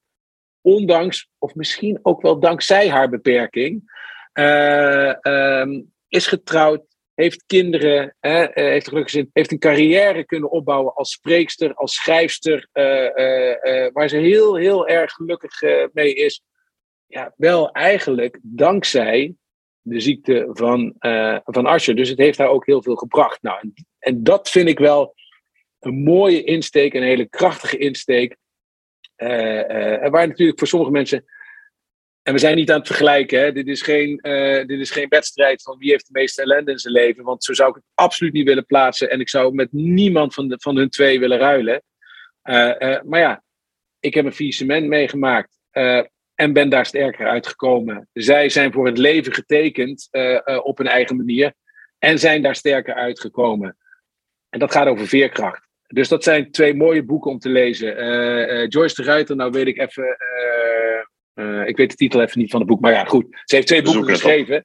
[0.60, 3.82] Ondanks, of misschien ook wel dankzij haar beperking.
[4.32, 6.82] Ehm, is getrouwd,
[7.18, 12.68] heeft kinderen, heeft, gelukkig heeft een carrière kunnen opbouwen als spreekster, als schrijfster,
[13.92, 15.62] waar ze heel, heel erg gelukkig
[15.92, 16.42] mee is.
[17.06, 19.34] Ja, wel eigenlijk dankzij
[19.80, 20.94] de ziekte van,
[21.44, 21.96] van Asher.
[21.96, 23.42] Dus het heeft haar ook heel veel gebracht.
[23.42, 25.14] Nou, en, en dat vind ik wel
[25.78, 28.36] een mooie insteek, een hele krachtige insteek.
[29.16, 31.24] Waar natuurlijk voor sommige mensen.
[32.28, 33.40] En we zijn niet aan het vergelijken.
[33.40, 33.52] Hè?
[33.52, 36.78] Dit, is geen, uh, dit is geen wedstrijd van wie heeft de meeste ellende in
[36.78, 37.24] zijn leven.
[37.24, 39.10] Want zo zou ik het absoluut niet willen plaatsen.
[39.10, 41.82] En ik zou met niemand van, de, van hun twee willen ruilen.
[43.04, 43.42] maar ja,
[44.00, 45.58] ik heb een faillissement meegemaakt.
[46.34, 48.08] en ben daar sterker uitgekomen.
[48.12, 50.08] Zij zijn voor het leven getekend
[50.62, 51.52] op hun eigen manier.
[51.98, 53.76] En zijn daar sterker uitgekomen.
[54.48, 55.66] En dat gaat over veerkracht.
[55.86, 57.88] Dus dat zijn twee mooie boeken om te lezen.
[58.68, 60.16] Joyce de Ruiter, nou weet ik even.
[61.38, 63.26] Uh, ik weet de titel even niet van het boek, maar ja, goed.
[63.44, 64.64] Ze heeft twee boeken geschreven: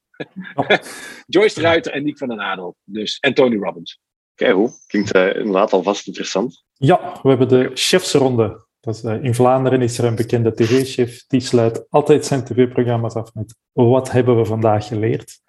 [1.25, 2.75] Joyce de Ruiter en Nick van den Adel.
[2.83, 3.99] Dus, en Tony Robbins.
[4.31, 4.69] Oké, hoe?
[4.87, 6.63] Klinkt inderdaad alvast interessant.
[6.73, 8.65] Ja, we hebben de chefsronde.
[8.79, 13.33] Dat is, in Vlaanderen is er een bekende tv-chef die sluit altijd zijn tv-programma's af
[13.33, 15.39] met wat hebben we vandaag geleerd?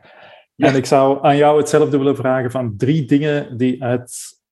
[0.55, 0.67] Ja.
[0.67, 4.43] En ik zou aan jou hetzelfde willen vragen van drie dingen die uit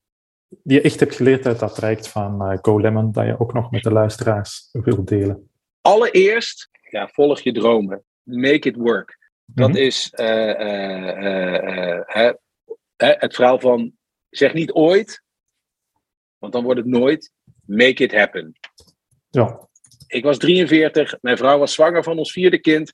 [0.63, 3.53] die je echt hebt geleerd uit dat traject van uh, Go Lemon, dat je ook
[3.53, 5.51] nog met de luisteraars wilt delen?
[5.83, 8.05] Allereerst, ja, volg je dromen.
[8.23, 9.19] Make it work.
[9.45, 9.85] Dat mm -hmm.
[9.85, 10.61] is uh,
[12.09, 12.33] uh,
[12.97, 13.93] het verhaal van
[14.31, 15.23] zeg niet ooit,
[16.39, 17.33] want dan wordt het nooit.
[17.67, 18.53] Make it happen.
[19.31, 19.69] Ja.
[20.07, 22.93] Ik was 43, mijn vrouw was zwanger van ons vierde kind.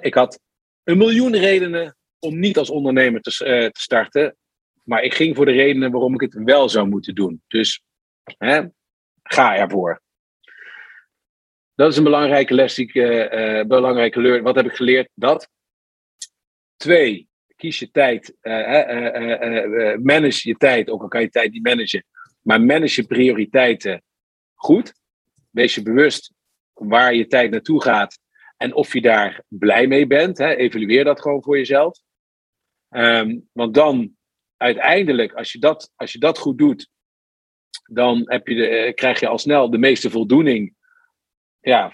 [0.00, 0.40] Ik had
[0.84, 3.30] een miljoen redenen om niet als ondernemer te,
[3.72, 4.36] te starten.
[4.84, 7.42] Maar ik ging voor de redenen waarom ik het wel zou moeten doen.
[7.48, 7.82] Dus
[8.38, 8.62] hè,
[9.22, 10.02] ga ervoor.
[11.80, 14.42] Dat is een belangrijke les die ik, uh, belangrijke leer.
[14.42, 15.10] Wat heb ik geleerd?
[15.14, 15.48] Dat.
[16.76, 18.36] Twee, kies je tijd.
[18.42, 22.04] Uh, manage je tijd, ook al kan je tijd niet managen.
[22.40, 24.02] Maar manage je prioriteiten
[24.54, 24.94] goed.
[25.50, 26.32] Wees je bewust
[26.72, 28.18] waar je tijd naartoe gaat.
[28.56, 30.38] En of je daar blij mee bent.
[30.38, 30.54] Hè.
[30.54, 32.00] Evalueer dat gewoon voor jezelf.
[32.88, 34.16] Um, want dan
[34.56, 36.88] uiteindelijk, als je dat, als je dat goed doet,
[37.90, 40.78] dan heb je de, eh, krijg je al snel de meeste voldoening
[41.60, 41.92] ja,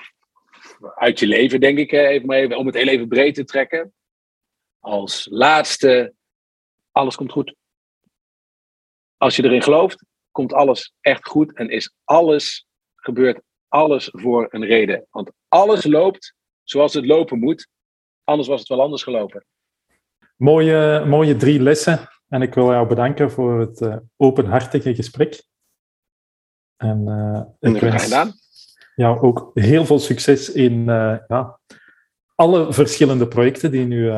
[0.95, 1.93] uit je leven, denk ik.
[1.93, 3.95] Even maar even, om het heel even breed te trekken.
[4.81, 6.15] Als laatste,
[6.93, 7.55] alles komt goed.
[9.17, 14.65] Als je erin gelooft, komt alles echt goed en is alles, gebeurt alles voor een
[14.65, 15.07] reden.
[15.11, 17.69] Want alles loopt zoals het lopen moet,
[18.25, 19.45] anders was het wel anders gelopen.
[20.37, 25.43] Mooie, mooie drie lessen en ik wil jou bedanken voor het uh, openhartige gesprek.
[26.77, 28.33] En uh, ik wens gedaan.
[28.97, 31.59] Jou ook heel veel succes in uh, ja,
[32.35, 34.11] alle verschillende projecten die nu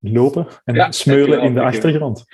[0.00, 2.24] lopen en ja, smeulen in de achtergrond.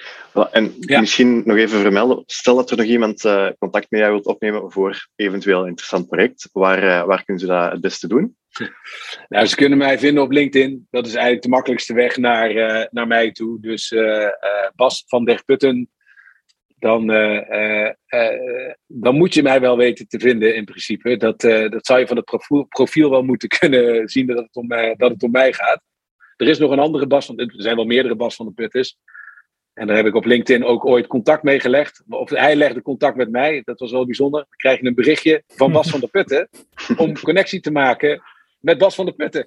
[0.50, 1.00] en ja.
[1.00, 3.20] misschien nog even vermelden, stel dat er nog iemand
[3.58, 7.72] contact met jou wilt opnemen voor eventueel een interessant project, waar, waar kunnen ze dat
[7.72, 8.36] het beste doen?
[9.28, 10.86] Nou, ze kunnen mij vinden op LinkedIn.
[10.90, 13.60] Dat is eigenlijk de makkelijkste weg naar, uh, naar mij toe.
[13.60, 14.30] Dus uh, uh,
[14.74, 15.90] Bas van der Putten.
[16.78, 17.06] Dan,
[18.86, 21.16] dan moet je mij wel weten te vinden in principe.
[21.16, 24.68] Dat, dat zou je van het profiel, profiel wel moeten kunnen zien dat het, om,
[24.68, 25.82] dat het om mij gaat.
[26.36, 28.96] Er is nog een andere Bas, van, er zijn wel meerdere Bas van de Putters.
[29.78, 32.02] En daar heb ik op LinkedIn ook ooit contact mee gelegd.
[32.08, 33.62] Of hij legde contact met mij.
[33.64, 34.40] Dat was wel bijzonder.
[34.40, 36.48] Dan krijg je een berichtje van Bas van der Putten.
[36.96, 38.22] om connectie te maken
[38.60, 39.46] met Bas van der Putten.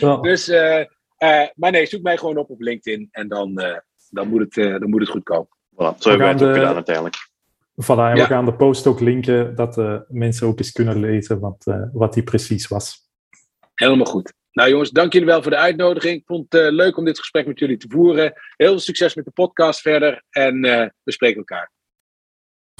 [0.00, 0.16] ja.
[0.28, 0.78] Dus, uh,
[1.18, 3.76] uh, maar nee, zoek mij gewoon op op LinkedIn en dan, uh,
[4.10, 5.48] dan, moet, het, dan moet het goed komen.
[5.74, 7.30] Voilà, zo hebben wij het ook gedaan uiteindelijk.
[7.82, 8.22] Voilà, en ja.
[8.22, 12.14] we gaan de post ook linken, dat de mensen ook eens kunnen lezen wat, wat
[12.14, 13.10] die precies was.
[13.74, 14.32] Helemaal goed.
[14.52, 16.16] Nou jongens, dank jullie wel voor de uitnodiging.
[16.16, 18.32] Ik vond het leuk om dit gesprek met jullie te voeren.
[18.56, 20.60] Heel veel succes met de podcast verder en
[21.02, 21.70] we spreken elkaar.